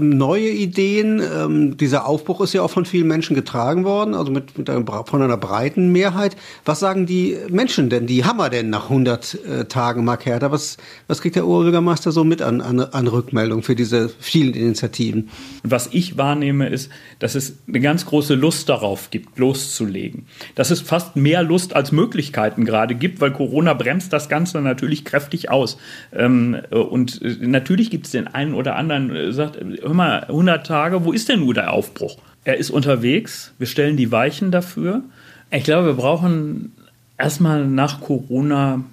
neue 0.00 0.48
Ideen. 0.48 1.20
Ähm, 1.20 1.76
dieser 1.76 2.06
Aufbruch 2.06 2.40
ist 2.40 2.52
ja 2.52 2.62
auch 2.62 2.70
von 2.70 2.84
vielen 2.84 3.06
Menschen 3.06 3.36
getragen 3.36 3.84
worden, 3.84 4.14
also 4.14 4.32
mit, 4.32 4.58
mit 4.58 4.68
einer, 4.68 4.84
von 5.04 5.22
einer 5.22 5.36
breiten 5.36 5.92
Mehrheit. 5.92 6.36
Was 6.64 6.80
sagen 6.80 7.06
die 7.06 7.36
Menschen 7.48 7.88
denn? 7.88 8.06
Die 8.06 8.24
Hammer 8.24 8.50
denn 8.50 8.70
nach 8.70 8.84
100 8.84 9.34
äh, 9.44 9.64
Tagen, 9.66 10.04
Mark 10.04 10.26
Hertha? 10.26 10.50
Was, 10.50 10.78
was 11.06 11.22
kriegt 11.22 11.36
der 11.36 11.46
Oberbürgermeister 11.46 12.10
so 12.10 12.24
mit 12.24 12.42
an, 12.42 12.60
an, 12.60 12.80
an 12.80 13.06
Rückmeldung 13.06 13.62
für 13.62 13.76
diese 13.76 14.08
vielen 14.08 14.54
Initiativen? 14.54 15.30
Was 15.62 15.88
ich 15.92 16.16
wahrnehme, 16.16 16.68
ist, 16.68 16.90
dass 17.20 17.34
es 17.34 17.58
eine 17.68 17.80
ganz 17.80 18.04
große 18.06 18.34
Lust 18.34 18.68
darauf 18.68 19.10
gibt, 19.10 19.38
loszulegen. 19.38 20.26
Dass 20.56 20.70
es 20.70 20.80
fast 20.80 21.14
mehr 21.14 21.42
Lust 21.42 21.76
als 21.76 21.92
Möglichkeiten 21.92 22.64
gerade 22.64 22.96
gibt, 22.96 23.20
weil 23.20 23.32
Corona 23.32 23.74
bremst 23.74 24.12
das 24.12 24.28
Ganze 24.28 24.60
natürlich 24.60 25.04
kräftig 25.04 25.50
aus. 25.50 25.78
Ähm, 26.12 26.56
äh, 26.70 26.76
und 26.76 27.22
äh, 27.22 27.36
natürlich 27.40 27.90
gibt 27.90 28.06
es 28.06 28.12
den 28.12 28.26
einen 28.26 28.54
oder 28.54 28.74
anderen, 28.74 29.14
äh, 29.14 29.32
sagt, 29.32 29.56
hör 29.80 29.94
mal, 29.94 30.24
100 30.24 30.66
Tage, 30.66 31.04
wo 31.04 31.12
ist 31.12 31.28
denn 31.28 31.40
nur 31.40 31.54
der 31.54 31.72
Aufbruch? 31.72 32.18
Er 32.44 32.56
ist 32.56 32.70
unterwegs, 32.70 33.52
wir 33.58 33.66
stellen 33.66 33.96
die 33.96 34.10
Weichen 34.10 34.50
dafür. 34.50 35.02
Ich 35.50 35.64
glaube, 35.64 35.88
wir 35.88 35.94
brauchen 35.94 36.72
erstmal 37.18 37.66
nach 37.66 38.00
Corona 38.00 38.84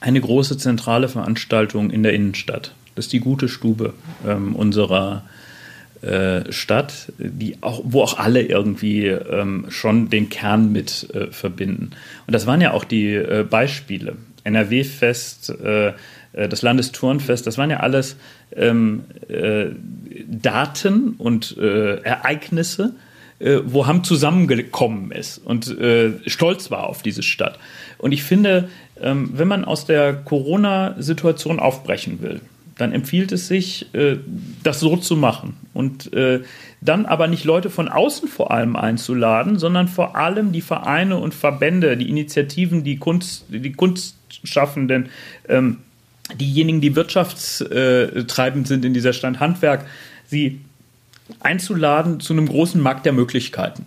eine 0.00 0.20
große 0.20 0.58
zentrale 0.58 1.08
Veranstaltung 1.08 1.90
in 1.90 2.02
der 2.02 2.12
Innenstadt. 2.12 2.74
Das 2.94 3.06
ist 3.06 3.12
die 3.12 3.20
gute 3.20 3.48
Stube 3.48 3.94
ähm, 4.26 4.56
unserer 4.56 5.24
äh, 6.02 6.50
Stadt, 6.50 7.12
die 7.18 7.62
auch, 7.62 7.82
wo 7.84 8.02
auch 8.02 8.18
alle 8.18 8.42
irgendwie 8.42 9.06
ähm, 9.06 9.66
schon 9.68 10.10
den 10.10 10.28
Kern 10.28 10.72
mit 10.72 11.08
äh, 11.14 11.28
verbinden. 11.30 11.92
Und 12.26 12.32
das 12.34 12.46
waren 12.46 12.60
ja 12.60 12.72
auch 12.72 12.84
die 12.84 13.14
äh, 13.14 13.46
Beispiele. 13.48 14.16
NRW-Fest, 14.44 15.50
äh, 15.50 15.92
das 16.32 16.62
Landesturnfest, 16.62 17.46
das 17.46 17.58
waren 17.58 17.70
ja 17.70 17.80
alles 17.80 18.16
ähm, 18.56 19.04
äh, 19.28 19.66
Daten 20.26 21.14
und 21.18 21.56
äh, 21.58 21.96
Ereignisse, 22.02 22.94
äh, 23.38 23.58
wo 23.64 23.86
Hamm 23.86 24.04
zusammengekommen 24.04 25.10
ist 25.10 25.38
und 25.38 25.68
äh, 25.78 26.12
stolz 26.26 26.70
war 26.70 26.88
auf 26.88 27.02
diese 27.02 27.22
Stadt. 27.22 27.58
Und 27.98 28.12
ich 28.12 28.22
finde, 28.22 28.68
ähm, 29.00 29.30
wenn 29.34 29.48
man 29.48 29.64
aus 29.64 29.84
der 29.84 30.14
Corona-Situation 30.14 31.60
aufbrechen 31.60 32.22
will, 32.22 32.40
dann 32.78 32.92
empfiehlt 32.92 33.32
es 33.32 33.48
sich, 33.48 33.94
äh, 33.94 34.16
das 34.62 34.80
so 34.80 34.96
zu 34.96 35.16
machen. 35.16 35.56
Und 35.74 36.12
äh, 36.12 36.40
dann 36.80 37.06
aber 37.06 37.28
nicht 37.28 37.44
Leute 37.44 37.70
von 37.70 37.88
außen 37.88 38.28
vor 38.28 38.50
allem 38.50 38.76
einzuladen, 38.76 39.58
sondern 39.58 39.88
vor 39.88 40.16
allem 40.16 40.52
die 40.52 40.60
Vereine 40.60 41.18
und 41.18 41.34
Verbände, 41.34 41.96
die 41.96 42.08
Initiativen, 42.08 42.82
die 42.82 42.96
Kunst, 42.96 43.46
die 43.48 43.72
Kunstschaffenden, 43.72 45.08
ähm, 45.48 45.78
diejenigen, 46.38 46.80
die 46.80 46.96
wirtschaftstreibend 46.96 48.68
sind 48.68 48.84
in 48.84 48.94
dieser 48.94 49.12
Stadt, 49.12 49.40
Handwerk, 49.40 49.86
sie 50.26 50.60
einzuladen 51.40 52.20
zu 52.20 52.32
einem 52.32 52.46
großen 52.46 52.80
Markt 52.80 53.06
der 53.06 53.12
Möglichkeiten. 53.12 53.86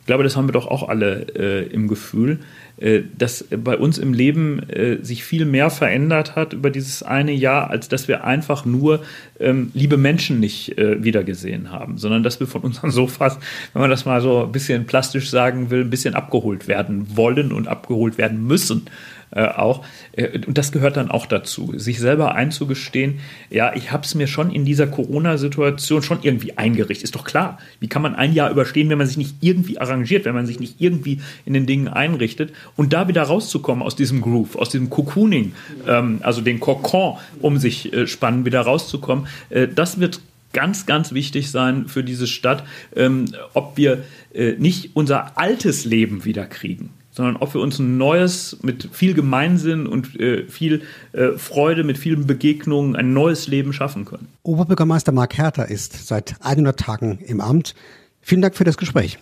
Ich 0.00 0.06
glaube, 0.06 0.22
das 0.22 0.36
haben 0.36 0.48
wir 0.48 0.52
doch 0.52 0.66
auch 0.66 0.88
alle 0.88 1.26
äh, 1.34 1.66
im 1.72 1.88
Gefühl, 1.88 2.40
äh, 2.76 3.00
dass 3.16 3.44
bei 3.44 3.78
uns 3.78 3.96
im 3.96 4.12
Leben 4.12 4.68
äh, 4.68 5.02
sich 5.02 5.24
viel 5.24 5.46
mehr 5.46 5.70
verändert 5.70 6.36
hat 6.36 6.52
über 6.52 6.68
dieses 6.68 7.02
eine 7.02 7.32
Jahr, 7.32 7.70
als 7.70 7.88
dass 7.88 8.06
wir 8.06 8.24
einfach 8.24 8.66
nur 8.66 9.02
ähm, 9.40 9.70
liebe 9.72 9.96
Menschen 9.96 10.40
nicht 10.40 10.76
äh, 10.76 11.02
wiedergesehen 11.02 11.70
haben, 11.70 11.96
sondern 11.96 12.22
dass 12.22 12.38
wir 12.38 12.46
von 12.46 12.60
unseren 12.60 12.90
Sofas, 12.90 13.38
wenn 13.72 13.80
man 13.80 13.90
das 13.90 14.04
mal 14.04 14.20
so 14.20 14.44
ein 14.44 14.52
bisschen 14.52 14.84
plastisch 14.84 15.30
sagen 15.30 15.70
will, 15.70 15.80
ein 15.80 15.90
bisschen 15.90 16.14
abgeholt 16.14 16.68
werden 16.68 17.16
wollen 17.16 17.50
und 17.50 17.66
abgeholt 17.66 18.18
werden 18.18 18.46
müssen 18.46 18.86
äh, 19.34 19.46
auch. 19.46 19.84
Äh, 20.12 20.38
und 20.46 20.56
das 20.56 20.72
gehört 20.72 20.96
dann 20.96 21.10
auch 21.10 21.26
dazu, 21.26 21.72
sich 21.76 21.98
selber 21.98 22.34
einzugestehen, 22.34 23.20
ja, 23.50 23.74
ich 23.74 23.90
habe 23.92 24.04
es 24.04 24.14
mir 24.14 24.26
schon 24.26 24.50
in 24.50 24.64
dieser 24.64 24.86
Corona-Situation 24.86 26.02
schon 26.02 26.18
irgendwie 26.22 26.56
eingerichtet. 26.56 27.04
Ist 27.04 27.14
doch 27.14 27.24
klar, 27.24 27.58
wie 27.80 27.88
kann 27.88 28.02
man 28.02 28.14
ein 28.14 28.32
Jahr 28.32 28.50
überstehen, 28.50 28.88
wenn 28.90 28.98
man 28.98 29.06
sich 29.06 29.16
nicht 29.16 29.36
irgendwie 29.40 29.78
arrangiert, 29.78 30.24
wenn 30.24 30.34
man 30.34 30.46
sich 30.46 30.60
nicht 30.60 30.80
irgendwie 30.80 31.20
in 31.44 31.54
den 31.54 31.66
Dingen 31.66 31.88
einrichtet 31.88 32.52
und 32.76 32.92
da 32.92 33.08
wieder 33.08 33.22
rauszukommen 33.22 33.82
aus 33.82 33.96
diesem 33.96 34.20
Groove, 34.20 34.56
aus 34.56 34.70
diesem 34.70 34.90
Cocooning, 34.90 35.52
ähm, 35.86 36.20
also 36.22 36.40
den 36.40 36.60
Kokon 36.60 37.18
um 37.40 37.58
sich 37.58 37.92
äh, 37.92 38.06
spannen, 38.06 38.44
wieder 38.44 38.60
rauszukommen, 38.60 39.26
äh, 39.50 39.68
das 39.68 40.00
wird 40.00 40.20
ganz, 40.52 40.86
ganz 40.86 41.12
wichtig 41.12 41.50
sein 41.50 41.88
für 41.88 42.04
diese 42.04 42.28
Stadt, 42.28 42.64
ähm, 42.94 43.26
ob 43.54 43.76
wir 43.76 44.04
äh, 44.32 44.52
nicht 44.52 44.90
unser 44.94 45.36
altes 45.36 45.84
Leben 45.84 46.24
wieder 46.24 46.46
kriegen 46.46 46.90
sondern 47.14 47.36
ob 47.36 47.54
wir 47.54 47.60
uns 47.60 47.78
ein 47.78 47.96
neues, 47.96 48.58
mit 48.62 48.88
viel 48.92 49.14
Gemeinsinn 49.14 49.86
und 49.86 50.18
äh, 50.18 50.48
viel 50.48 50.82
äh, 51.12 51.38
Freude, 51.38 51.84
mit 51.84 51.96
vielen 51.96 52.26
Begegnungen 52.26 52.96
ein 52.96 53.12
neues 53.12 53.46
Leben 53.46 53.72
schaffen 53.72 54.04
können. 54.04 54.26
Oberbürgermeister 54.42 55.12
Mark 55.12 55.36
Herter 55.38 55.68
ist 55.68 56.08
seit 56.08 56.34
100 56.40 56.78
Tagen 56.78 57.20
im 57.24 57.40
Amt. 57.40 57.74
Vielen 58.20 58.42
Dank 58.42 58.56
für 58.56 58.64
das 58.64 58.76
Gespräch. 58.76 59.18